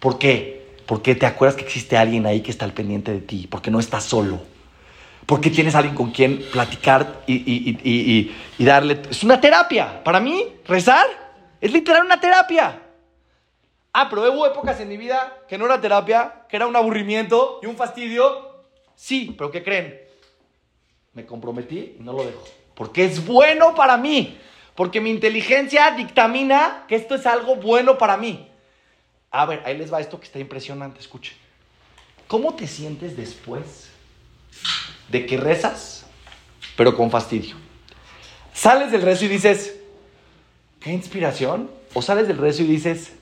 ¿Por 0.00 0.18
qué? 0.18 0.66
Porque 0.86 1.14
te 1.14 1.26
acuerdas 1.26 1.56
que 1.56 1.64
existe 1.64 1.96
alguien 1.96 2.26
ahí 2.26 2.40
que 2.40 2.50
está 2.50 2.64
al 2.64 2.72
pendiente 2.72 3.12
de 3.12 3.20
ti, 3.20 3.46
porque 3.50 3.70
no 3.70 3.78
estás 3.80 4.04
solo. 4.04 4.40
Porque 5.26 5.50
tienes 5.50 5.74
alguien 5.74 5.94
con 5.94 6.12
quien 6.12 6.40
platicar 6.52 7.22
y, 7.26 7.34
y- 7.34 8.32
y- 8.58 8.64
darle... 8.64 9.02
Es 9.10 9.24
una 9.24 9.40
terapia. 9.40 10.04
Para 10.04 10.20
mí, 10.20 10.44
rezar 10.66 11.06
es 11.60 11.72
literal 11.72 12.04
una 12.04 12.20
terapia. 12.20 12.80
Ah, 13.92 14.06
pero 14.08 14.32
hubo 14.32 14.46
épocas 14.46 14.78
en 14.80 14.88
mi 14.88 14.96
vida 14.96 15.36
que 15.48 15.58
no 15.58 15.64
era 15.66 15.80
terapia, 15.80 16.44
que 16.48 16.56
era 16.56 16.66
un 16.66 16.76
aburrimiento 16.76 17.58
y 17.62 17.66
un 17.66 17.76
fastidio. 17.76 18.64
Sí, 18.94 19.34
pero 19.36 19.50
¿qué 19.50 19.64
creen? 19.64 20.05
Me 21.16 21.24
comprometí 21.24 21.96
y 21.98 22.02
no 22.02 22.12
lo 22.12 22.26
dejo. 22.26 22.44
Porque 22.74 23.06
es 23.06 23.24
bueno 23.24 23.74
para 23.74 23.96
mí. 23.96 24.38
Porque 24.74 25.00
mi 25.00 25.08
inteligencia 25.08 25.90
dictamina 25.92 26.84
que 26.86 26.94
esto 26.94 27.14
es 27.14 27.24
algo 27.24 27.56
bueno 27.56 27.96
para 27.96 28.18
mí. 28.18 28.50
A 29.30 29.46
ver, 29.46 29.62
ahí 29.64 29.78
les 29.78 29.90
va 29.90 29.98
esto 29.98 30.20
que 30.20 30.26
está 30.26 30.38
impresionante, 30.38 31.00
escuchen. 31.00 31.34
¿Cómo 32.28 32.54
te 32.54 32.66
sientes 32.66 33.16
después 33.16 33.88
de 35.08 35.24
que 35.24 35.38
rezas, 35.38 36.04
pero 36.76 36.94
con 36.94 37.10
fastidio? 37.10 37.56
Sales 38.52 38.92
del 38.92 39.00
rezo 39.00 39.24
y 39.24 39.28
dices, 39.28 39.80
¿qué 40.80 40.92
inspiración? 40.92 41.70
O 41.94 42.02
sales 42.02 42.28
del 42.28 42.36
rezo 42.36 42.62
y 42.62 42.66
dices, 42.66 43.14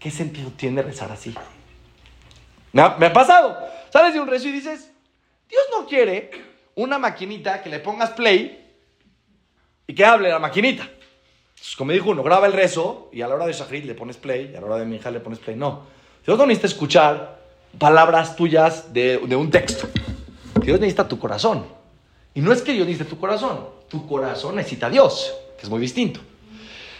¿qué 0.00 0.10
sentido 0.10 0.50
tiene 0.56 0.82
rezar 0.82 1.12
así? 1.12 1.32
Me 2.72 2.82
ha, 2.82 2.96
me 2.96 3.06
ha 3.06 3.12
pasado. 3.12 3.56
Sales 3.92 4.14
de 4.14 4.20
un 4.20 4.26
rezo 4.26 4.48
y 4.48 4.52
dices, 4.52 4.90
Dios 5.48 5.62
no 5.70 5.86
quiere 5.86 6.49
una 6.74 6.98
maquinita 6.98 7.62
que 7.62 7.68
le 7.68 7.80
pongas 7.80 8.10
play 8.10 8.60
y 9.86 9.94
que 9.94 10.04
hable 10.04 10.28
la 10.28 10.38
maquinita. 10.38 10.84
Entonces, 10.84 11.76
como 11.76 11.92
dijo 11.92 12.10
uno, 12.10 12.22
graba 12.22 12.46
el 12.46 12.52
rezo 12.52 13.10
y 13.12 13.22
a 13.22 13.28
la 13.28 13.34
hora 13.34 13.46
de 13.46 13.52
Shahrit 13.52 13.84
le 13.84 13.94
pones 13.94 14.16
play 14.16 14.50
y 14.52 14.56
a 14.56 14.60
la 14.60 14.66
hora 14.66 14.76
de 14.78 14.86
Minja 14.86 15.10
le 15.10 15.20
pones 15.20 15.38
play. 15.38 15.56
No. 15.56 15.82
Dios 16.24 16.38
no 16.38 16.46
necesita 16.46 16.68
escuchar 16.68 17.40
palabras 17.78 18.36
tuyas 18.36 18.92
de, 18.92 19.18
de 19.18 19.36
un 19.36 19.50
texto. 19.50 19.88
Dios 20.62 20.80
necesita 20.80 21.06
tu 21.06 21.18
corazón. 21.18 21.66
Y 22.34 22.40
no 22.40 22.52
es 22.52 22.62
que 22.62 22.72
Dios 22.72 22.86
necesite 22.86 23.10
tu 23.10 23.18
corazón. 23.18 23.66
Tu 23.88 24.06
corazón 24.06 24.54
necesita 24.56 24.86
a 24.86 24.90
Dios, 24.90 25.34
que 25.58 25.64
es 25.64 25.68
muy 25.68 25.80
distinto. 25.80 26.20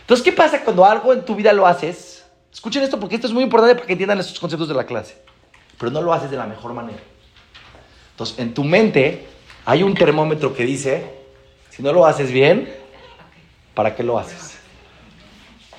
Entonces, 0.00 0.24
¿qué 0.24 0.33
pasa 0.33 0.62
cuando 0.64 0.85
algo 0.85 1.12
en 1.12 1.24
tu 1.24 1.37
vida 1.37 1.52
lo 1.52 1.66
haces? 1.66 2.24
Escuchen 2.52 2.83
esto 2.83 2.98
porque 2.98 3.14
esto 3.14 3.28
es 3.28 3.33
muy 3.33 3.44
importante 3.44 3.76
para 3.76 3.87
que 3.87 3.92
entiendan 3.92 4.18
estos 4.18 4.40
conceptos 4.40 4.68
de 4.68 4.74
la 4.74 4.85
clase. 4.85 5.16
Pero 5.78 5.92
no 5.92 6.02
lo 6.02 6.12
haces 6.12 6.30
de 6.30 6.37
la 6.37 6.46
mejor 6.46 6.74
manera. 6.74 6.98
Entonces, 8.11 8.38
en 8.38 8.52
tu 8.52 8.64
mente 8.64 9.28
hay 9.64 9.83
un 9.83 9.94
termómetro 9.94 10.55
que 10.55 10.64
dice, 10.64 11.05
si 11.70 11.83
no 11.83 11.92
lo 11.92 12.07
haces 12.07 12.31
bien, 12.31 12.73
¿para 13.75 13.94
qué 13.94 14.03
lo 14.03 14.18
haces? 14.18 14.59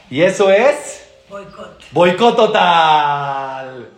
Y 0.10 0.22
eso 0.22 0.50
es 0.50 1.08
Boicot. 1.30 1.91
boicot 1.91 2.36
total. 2.36 3.89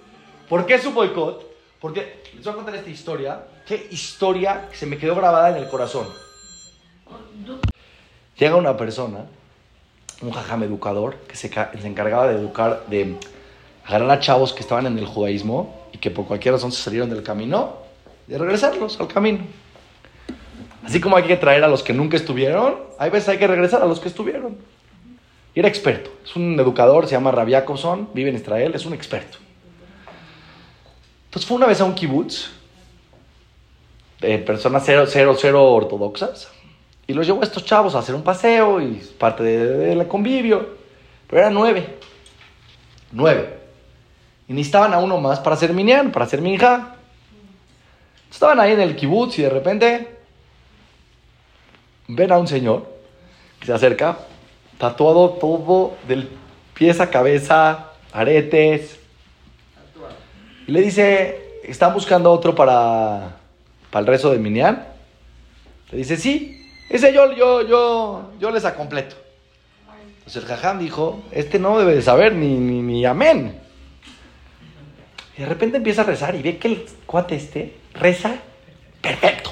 ¿Por 0.47 0.65
qué 0.65 0.75
es 0.75 0.85
un 0.85 0.93
boicot? 0.93 1.43
Porque 1.79 2.21
les 2.35 2.43
voy 2.43 2.53
a 2.53 2.55
contar 2.55 2.75
esta 2.75 2.89
historia. 2.89 3.43
Qué 3.65 3.87
historia 3.91 4.67
que 4.69 4.77
se 4.77 4.85
me 4.85 4.97
quedó 4.97 5.15
grabada 5.15 5.49
en 5.49 5.57
el 5.57 5.67
corazón. 5.67 6.07
Llega 8.37 8.55
una 8.55 8.77
persona, 8.77 9.25
un 10.21 10.31
jajam 10.31 10.63
educador, 10.63 11.15
que 11.27 11.35
se, 11.35 11.49
se 11.49 11.87
encargaba 11.87 12.27
de 12.27 12.35
educar, 12.35 12.83
de 12.87 13.17
agarrar 13.85 14.11
a 14.11 14.19
chavos 14.19 14.53
que 14.53 14.61
estaban 14.61 14.85
en 14.85 14.97
el 14.99 15.05
judaísmo 15.05 15.87
y 15.91 15.97
que 15.97 16.11
por 16.11 16.25
cualquier 16.25 16.53
razón 16.53 16.71
se 16.71 16.81
salieron 16.81 17.09
del 17.09 17.23
camino, 17.23 17.77
de 18.27 18.37
regresarlos 18.37 18.99
al 18.99 19.07
camino. 19.07 19.39
Así 20.85 20.99
como 20.99 21.15
hay 21.17 21.23
que 21.23 21.37
traer 21.37 21.63
a 21.63 21.67
los 21.67 21.81
que 21.83 21.93
nunca 21.93 22.17
estuvieron, 22.17 22.75
hay 22.99 23.09
veces 23.09 23.29
hay 23.29 23.37
que 23.37 23.47
regresar 23.47 23.81
a 23.81 23.85
los 23.85 23.99
que 23.99 24.09
estuvieron. 24.09 24.57
Y 25.55 25.59
era 25.59 25.67
experto. 25.69 26.09
Es 26.25 26.35
un 26.35 26.59
educador, 26.59 27.05
se 27.07 27.11
llama 27.13 27.31
Rabbi 27.31 27.51
Jacobson, 27.51 28.09
vive 28.13 28.29
en 28.29 28.35
Israel, 28.35 28.73
es 28.75 28.85
un 28.85 28.93
experto. 28.93 29.37
Entonces 31.25 31.47
fue 31.47 31.57
una 31.57 31.67
vez 31.67 31.79
a 31.81 31.85
un 31.85 31.93
kibutz 31.95 32.51
de 34.19 34.37
personas 34.39 34.83
cero, 34.85 35.05
cero, 35.07 35.35
cero 35.39 35.63
ortodoxas 35.73 36.49
y 37.07 37.13
los 37.13 37.25
llevó 37.25 37.41
a 37.41 37.43
estos 37.43 37.65
chavos 37.65 37.95
a 37.95 37.99
hacer 37.99 38.15
un 38.15 38.23
paseo 38.23 38.81
y 38.81 39.01
parte 39.17 39.43
de- 39.43 39.95
del 39.95 40.07
convivio. 40.07 40.77
Pero 41.27 41.41
eran 41.41 41.53
nueve. 41.53 41.97
Nueve. 43.11 43.57
Y 44.47 44.53
necesitaban 44.53 44.93
a 44.93 44.99
uno 44.99 45.19
más 45.19 45.39
para 45.39 45.55
hacer 45.55 45.73
minyan, 45.73 46.11
para 46.11 46.25
hacer 46.25 46.41
minja. 46.41 46.95
Estaban 48.31 48.59
ahí 48.59 48.73
en 48.73 48.81
el 48.81 48.95
kibutz 48.95 49.39
y 49.39 49.43
de 49.43 49.49
repente 49.49 50.17
ven 52.07 52.31
a 52.31 52.37
un 52.37 52.47
señor 52.47 52.85
que 53.59 53.67
se 53.67 53.73
acerca, 53.73 54.19
tatuado 54.77 55.31
todo 55.31 55.95
del 56.07 56.29
pies 56.73 56.99
a 56.99 57.09
cabeza, 57.09 57.91
aretes. 58.11 58.99
Y 60.67 60.71
le 60.71 60.81
dice, 60.81 61.59
¿están 61.63 61.93
buscando 61.93 62.31
otro 62.31 62.55
para, 62.55 63.37
para 63.89 64.01
el 64.01 64.07
rezo 64.07 64.31
de 64.31 64.39
Minyan? 64.39 64.87
Le 65.91 65.97
dice, 65.97 66.17
sí, 66.17 66.69
ese 66.89 67.13
yo, 67.13 67.31
yo, 67.33 67.61
yo, 67.67 68.31
yo 68.39 68.51
les 68.51 68.65
acompleto. 68.65 69.15
Entonces 70.19 70.43
el 70.43 70.47
jajam 70.47 70.79
dijo, 70.79 71.21
este 71.31 71.59
no 71.59 71.77
debe 71.77 71.95
de 71.95 72.01
saber 72.01 72.33
ni, 72.33 72.55
ni, 72.55 72.81
ni 72.81 73.05
amén. 73.05 73.59
Y 75.37 75.41
de 75.41 75.47
repente 75.47 75.77
empieza 75.77 76.01
a 76.01 76.05
rezar 76.05 76.35
y 76.35 76.41
ve 76.41 76.57
que 76.57 76.67
el 76.67 76.85
cuate 77.05 77.35
este 77.35 77.75
reza 77.93 78.35
perfecto. 79.01 79.51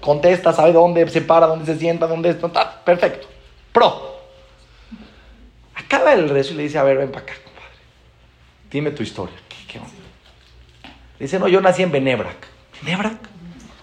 Contesta, 0.00 0.52
sabe 0.52 0.72
dónde 0.72 1.08
se 1.08 1.20
para, 1.20 1.46
dónde 1.46 1.66
se 1.66 1.78
sienta, 1.78 2.06
dónde 2.06 2.30
está, 2.30 2.84
perfecto. 2.84 3.28
Pro. 3.72 4.16
Acaba 5.74 6.12
el 6.12 6.28
rezo 6.28 6.54
y 6.54 6.56
le 6.56 6.62
dice, 6.64 6.78
a 6.78 6.82
ver, 6.82 6.98
ven 6.98 7.10
para 7.10 7.24
acá, 7.24 7.34
compadre. 7.44 7.68
Dime 8.70 8.90
tu 8.90 9.02
historia. 9.02 9.36
¿Qué? 9.68 9.78
Le 9.78 11.24
dice, 11.24 11.38
no, 11.38 11.48
yo 11.48 11.60
nací 11.60 11.82
en 11.82 11.92
Benebrak. 11.92 12.46
¿Benebrak? 12.82 13.18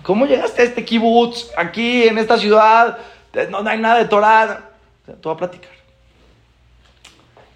¿Cómo 0.03 0.25
llegaste 0.25 0.61
a 0.61 0.65
este 0.65 0.83
kibutz, 0.83 1.49
aquí, 1.57 2.03
en 2.03 2.17
esta 2.17 2.37
ciudad? 2.37 2.97
No, 3.49 3.61
no 3.61 3.69
hay 3.69 3.79
nada 3.79 3.99
de 3.99 4.05
Torah. 4.05 4.69
Te 5.05 5.13
voy 5.21 5.33
a 5.33 5.37
platicar. 5.37 5.71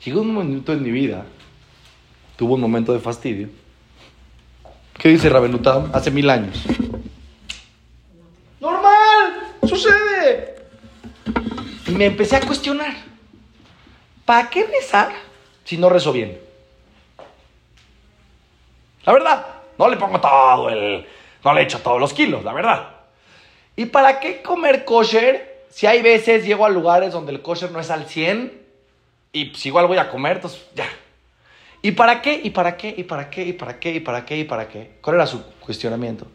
Llegó 0.03 0.21
un 0.21 0.33
momento 0.33 0.71
en 0.71 0.83
mi 0.83 0.91
vida, 0.91 1.25
tuvo 2.37 2.55
un 2.55 2.61
momento 2.61 2.93
de 2.93 2.99
fastidio. 2.99 3.49
¿Qué 4.97 5.09
dice 5.09 5.29
Rabenutam? 5.29 5.89
Hace 5.93 6.11
mil 6.11 6.29
años. 6.29 6.63
Normal, 8.67 9.55
sucede. 9.65 10.55
Y 11.87 11.91
me 11.91 12.07
empecé 12.07 12.35
a 12.35 12.41
cuestionar. 12.41 12.93
¿Para 14.25 14.49
qué 14.49 14.65
rezar 14.65 15.13
si 15.63 15.77
no 15.77 15.87
rezo 15.87 16.11
bien? 16.11 16.37
La 19.05 19.13
verdad, 19.13 19.45
no 19.77 19.87
le 19.87 19.95
pongo 19.95 20.19
todo 20.19 20.69
el... 20.69 21.07
No 21.45 21.53
le 21.53 21.61
echo 21.61 21.79
todos 21.79 21.97
los 21.97 22.13
kilos, 22.13 22.43
la 22.43 22.51
verdad. 22.51 22.89
¿Y 23.77 23.85
para 23.85 24.19
qué 24.19 24.41
comer 24.41 24.83
kosher 24.83 25.63
si 25.69 25.87
hay 25.87 26.01
veces 26.01 26.45
llego 26.45 26.65
a 26.65 26.69
lugares 26.69 27.13
donde 27.13 27.31
el 27.31 27.41
kosher 27.41 27.71
no 27.71 27.79
es 27.79 27.89
al 27.89 28.05
100 28.05 28.51
y 29.31 29.45
pues 29.45 29.65
igual 29.65 29.87
voy 29.87 29.97
a 29.97 30.09
comer, 30.09 30.37
entonces 30.37 30.61
ya. 30.75 30.89
¿Y 31.81 31.91
para 31.91 32.21
qué? 32.21 32.41
¿Y 32.43 32.49
para 32.49 32.75
qué? 32.75 32.93
¿Y 32.97 33.03
para 33.03 33.29
qué? 33.29 33.43
¿Y 33.43 33.53
para 33.53 33.79
qué? 33.79 33.91
¿Y 33.91 33.99
para 34.01 34.25
qué? 34.25 34.37
¿Y 34.37 34.43
para 34.43 34.67
qué? 34.67 34.97
¿Cuál 35.01 35.15
era 35.15 35.27
su 35.27 35.41
cuestionamiento? 35.61 36.27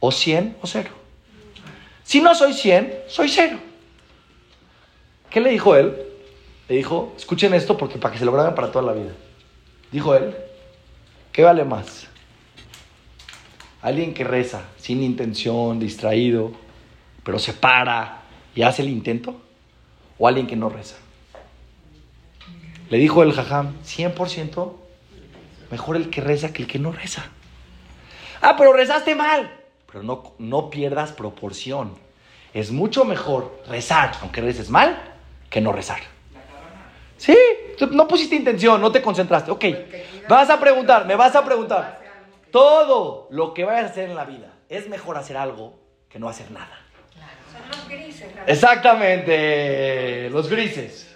O 0.00 0.10
100 0.10 0.56
o 0.60 0.66
cero. 0.66 1.01
Si 2.04 2.20
no 2.20 2.34
soy 2.34 2.52
100, 2.52 3.04
soy 3.08 3.28
cero. 3.28 3.58
¿Qué 5.30 5.40
le 5.40 5.50
dijo 5.50 5.76
él? 5.76 5.96
Le 6.68 6.76
dijo, 6.76 7.14
escuchen 7.16 7.54
esto 7.54 7.76
porque 7.76 7.98
para 7.98 8.12
que 8.12 8.18
se 8.18 8.24
lo 8.24 8.32
graben 8.32 8.54
para 8.54 8.70
toda 8.70 8.84
la 8.84 8.92
vida. 8.92 9.12
Dijo 9.90 10.14
él, 10.14 10.34
¿qué 11.32 11.42
vale 11.42 11.64
más? 11.64 12.06
Alguien 13.80 14.14
que 14.14 14.24
reza 14.24 14.62
sin 14.76 15.02
intención, 15.02 15.78
distraído, 15.80 16.52
pero 17.24 17.38
se 17.38 17.52
para 17.52 18.22
y 18.54 18.62
hace 18.62 18.82
el 18.82 18.88
intento, 18.88 19.40
o 20.18 20.28
alguien 20.28 20.46
que 20.46 20.56
no 20.56 20.68
reza. 20.68 20.96
Le 22.90 22.98
dijo 22.98 23.22
el 23.22 23.32
jajam, 23.32 23.74
100% 23.84 24.72
mejor 25.70 25.96
el 25.96 26.10
que 26.10 26.20
reza 26.20 26.52
que 26.52 26.62
el 26.62 26.68
que 26.68 26.78
no 26.78 26.92
reza. 26.92 27.24
Ah, 28.42 28.54
pero 28.58 28.74
rezaste 28.74 29.14
mal. 29.14 29.50
Pero 29.92 30.02
no, 30.04 30.32
no 30.38 30.70
pierdas 30.70 31.12
proporción. 31.12 31.92
Es 32.54 32.70
mucho 32.70 33.04
mejor 33.04 33.62
rezar, 33.68 34.12
aunque 34.22 34.40
reces 34.40 34.70
mal, 34.70 34.98
que 35.50 35.60
no 35.60 35.70
rezar. 35.72 36.00
Sí, 37.18 37.36
no 37.90 38.08
pusiste 38.08 38.34
intención, 38.34 38.80
no 38.80 38.90
te 38.90 39.00
concentraste. 39.02 39.50
Ok, 39.50 39.64
vas 40.28 40.50
a 40.50 40.58
preguntar, 40.58 41.06
me 41.06 41.14
vas 41.14 41.36
a 41.36 41.44
preguntar. 41.44 42.00
Todo 42.50 43.28
lo 43.30 43.54
que 43.54 43.64
vayas 43.64 43.84
a 43.84 43.88
hacer 43.92 44.10
en 44.10 44.16
la 44.16 44.24
vida 44.24 44.48
es 44.68 44.88
mejor 44.88 45.16
hacer 45.16 45.36
algo 45.36 45.78
que 46.08 46.18
no 46.18 46.28
hacer 46.28 46.50
nada. 46.50 46.78
Son 47.52 47.60
los 47.70 47.88
grises. 47.88 48.34
la- 48.34 48.44
Exactamente, 48.52 50.30
los 50.30 50.48
grises. 50.48 51.08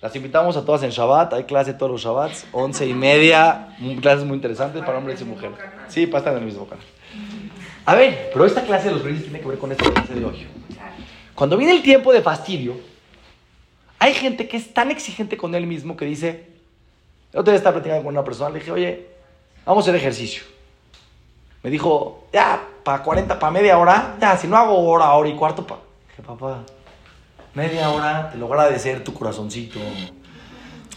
Las 0.00 0.14
invitamos 0.16 0.56
a 0.56 0.64
todas 0.64 0.82
en 0.82 0.90
Shabbat, 0.90 1.32
hay 1.34 1.44
clase 1.44 1.72
todos 1.74 1.90
los 1.92 2.02
Shabbats, 2.02 2.46
once 2.52 2.86
y 2.86 2.92
media, 2.94 3.74
mm, 3.78 3.96
clases 3.98 4.24
muy 4.24 4.36
interesantes 4.36 4.82
para 4.82 4.98
hombres 4.98 5.20
y 5.20 5.24
mujeres. 5.24 5.56
Sí, 5.88 6.06
para 6.06 6.18
estar 6.18 6.32
en 6.34 6.40
el 6.40 6.44
mismo 6.44 6.66
canal. 6.66 6.84
A 7.86 7.94
ver, 7.94 8.30
pero 8.32 8.46
esta 8.46 8.62
clase 8.62 8.88
de 8.88 8.94
los 8.94 9.02
grises 9.02 9.24
tiene 9.24 9.40
que 9.40 9.48
ver 9.48 9.58
con 9.58 9.70
esta 9.70 9.90
clase 9.90 10.14
de 10.14 10.24
hoy. 10.24 10.46
Cuando 11.34 11.56
viene 11.56 11.72
el 11.72 11.82
tiempo 11.82 12.12
de 12.12 12.22
fastidio, 12.22 12.76
hay 13.98 14.14
gente 14.14 14.48
que 14.48 14.56
es 14.56 14.72
tan 14.72 14.90
exigente 14.90 15.36
con 15.36 15.54
él 15.54 15.66
mismo 15.66 15.96
que 15.96 16.04
dice, 16.04 16.48
yo 17.32 17.42
te 17.42 17.50
voy 17.50 17.54
a 17.54 17.56
estar 17.56 17.72
platicando 17.72 18.04
con 18.04 18.14
una 18.14 18.24
persona, 18.24 18.50
le 18.50 18.60
dije, 18.60 18.70
oye, 18.70 19.06
vamos 19.66 19.84
a 19.84 19.90
hacer 19.90 19.96
ejercicio. 19.96 20.44
Me 21.62 21.70
dijo, 21.70 22.28
ya, 22.32 22.62
para 22.84 23.02
40, 23.02 23.38
para 23.38 23.50
media 23.50 23.78
hora, 23.78 24.16
ya, 24.20 24.36
si 24.36 24.46
no 24.46 24.56
hago 24.56 24.78
hora, 24.78 25.12
hora 25.12 25.28
y 25.28 25.34
cuarto, 25.34 25.66
pa. 25.66 25.78
Dije, 26.08 26.22
papá, 26.22 26.62
media 27.54 27.90
hora, 27.90 28.30
te 28.30 28.38
lo 28.38 28.46
agradecer 28.46 29.02
tu 29.02 29.12
corazoncito. 29.12 29.80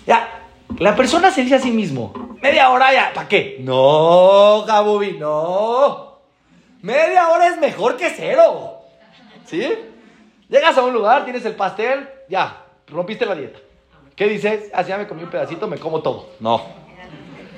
Ya, 0.06 0.48
la 0.78 0.96
persona 0.96 1.32
se 1.32 1.42
dice 1.42 1.56
a 1.56 1.60
sí 1.60 1.72
mismo, 1.72 2.38
media 2.42 2.70
hora 2.70 2.94
ya, 2.94 3.12
¿para 3.14 3.28
qué? 3.28 3.58
No, 3.62 4.64
Gabubi, 4.66 5.18
no. 5.18 6.07
Media 6.88 7.28
hora 7.28 7.50
es 7.50 7.58
mejor 7.58 7.98
que 7.98 8.10
cero. 8.10 8.80
¿Sí? 9.46 9.62
Llegas 10.48 10.78
a 10.78 10.84
un 10.84 10.94
lugar, 10.94 11.26
tienes 11.26 11.44
el 11.44 11.54
pastel, 11.54 12.08
ya, 12.30 12.64
rompiste 12.88 13.26
la 13.26 13.36
dieta. 13.36 13.60
¿Qué 14.16 14.26
dices? 14.30 14.72
Ah, 14.74 14.84
ya 14.84 14.98
me 14.98 15.06
comí 15.06 15.22
un 15.24 15.30
pedacito, 15.30 15.68
me 15.68 15.78
como 15.78 16.02
todo. 16.02 16.30
No. 16.40 16.66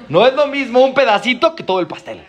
No 0.07 0.25
es 0.25 0.33
lo 0.33 0.47
mismo 0.47 0.83
un 0.83 0.95
pedacito 0.95 1.55
que 1.55 1.61
todo 1.61 1.79
el 1.79 1.85
pastel. 1.85 2.25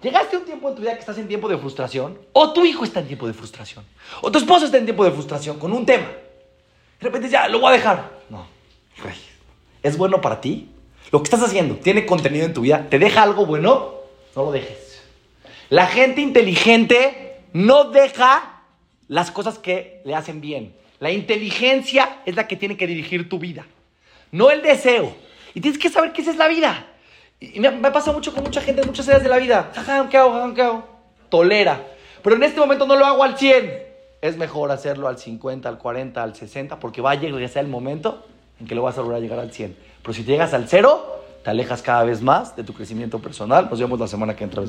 Llegaste 0.00 0.36
a 0.36 0.38
un 0.38 0.44
tiempo 0.44 0.68
en 0.68 0.76
tu 0.76 0.82
vida 0.82 0.94
que 0.94 1.00
estás 1.00 1.18
en 1.18 1.26
tiempo 1.26 1.48
de 1.48 1.58
frustración, 1.58 2.16
o 2.32 2.52
tu 2.52 2.64
hijo 2.64 2.84
está 2.84 3.00
en 3.00 3.08
tiempo 3.08 3.26
de 3.26 3.34
frustración, 3.34 3.84
o 4.22 4.30
tu 4.30 4.38
esposo 4.38 4.66
está 4.66 4.78
en 4.78 4.84
tiempo 4.84 5.04
de 5.04 5.10
frustración 5.10 5.58
con 5.58 5.72
un 5.72 5.84
tema. 5.84 6.06
De 6.06 7.04
repente 7.04 7.28
ya, 7.28 7.48
lo 7.48 7.58
voy 7.58 7.70
a 7.70 7.72
dejar. 7.72 8.08
No. 8.30 8.46
¿Es 9.82 9.98
bueno 9.98 10.20
para 10.20 10.40
ti? 10.40 10.70
Lo 11.10 11.18
que 11.18 11.24
estás 11.24 11.42
haciendo, 11.42 11.74
¿tiene 11.74 12.06
contenido 12.06 12.46
en 12.46 12.54
tu 12.54 12.60
vida? 12.60 12.86
¿Te 12.88 13.00
deja 13.00 13.24
algo 13.24 13.44
bueno? 13.44 13.94
No 14.36 14.44
lo 14.44 14.52
dejes. 14.52 14.87
La 15.70 15.86
gente 15.86 16.20
inteligente 16.20 17.42
no 17.52 17.84
deja 17.84 18.62
las 19.08 19.30
cosas 19.30 19.58
que 19.58 20.00
le 20.04 20.14
hacen 20.14 20.40
bien. 20.40 20.74
La 21.00 21.10
inteligencia 21.10 22.20
es 22.26 22.36
la 22.36 22.48
que 22.48 22.56
tiene 22.56 22.76
que 22.76 22.86
dirigir 22.86 23.28
tu 23.28 23.38
vida, 23.38 23.66
no 24.32 24.50
el 24.50 24.62
deseo. 24.62 25.14
Y 25.54 25.60
tienes 25.60 25.78
que 25.78 25.88
saber 25.88 26.12
esa 26.16 26.30
es 26.30 26.36
la 26.36 26.48
vida. 26.48 26.86
Y 27.40 27.60
me, 27.60 27.70
me 27.70 27.90
pasa 27.90 28.12
mucho 28.12 28.34
con 28.34 28.42
mucha 28.42 28.60
gente 28.60 28.82
en 28.82 28.88
muchas 28.88 29.08
áreas 29.08 29.22
de 29.22 29.28
la 29.28 29.38
vida. 29.38 29.70
¿qué 30.10 30.16
hago? 30.16 30.54
¿qué 30.54 30.62
hago? 30.62 30.88
Tolera. 31.28 31.80
Pero 32.22 32.36
en 32.36 32.42
este 32.42 32.58
momento 32.58 32.86
no 32.86 32.96
lo 32.96 33.06
hago 33.06 33.22
al 33.22 33.38
100. 33.38 33.88
Es 34.20 34.36
mejor 34.36 34.72
hacerlo 34.72 35.06
al 35.06 35.18
50, 35.18 35.68
al 35.68 35.78
40, 35.78 36.22
al 36.22 36.34
60, 36.34 36.80
porque 36.80 37.00
va 37.00 37.12
a 37.12 37.14
llegar 37.14 37.40
el 37.54 37.68
momento 37.68 38.26
en 38.60 38.66
que 38.66 38.74
lo 38.74 38.82
vas 38.82 38.98
a 38.98 39.02
lograr 39.02 39.20
llegar 39.20 39.38
al 39.38 39.52
100. 39.52 39.76
Pero 40.02 40.12
si 40.12 40.24
llegas 40.24 40.52
al 40.52 40.68
cero, 40.68 41.22
te 41.44 41.50
alejas 41.50 41.82
cada 41.82 42.02
vez 42.02 42.20
más 42.20 42.56
de 42.56 42.64
tu 42.64 42.74
crecimiento 42.74 43.20
personal. 43.20 43.68
Nos 43.70 43.78
vemos 43.78 44.00
la 44.00 44.08
semana 44.08 44.34
que 44.34 44.44
entra. 44.44 44.62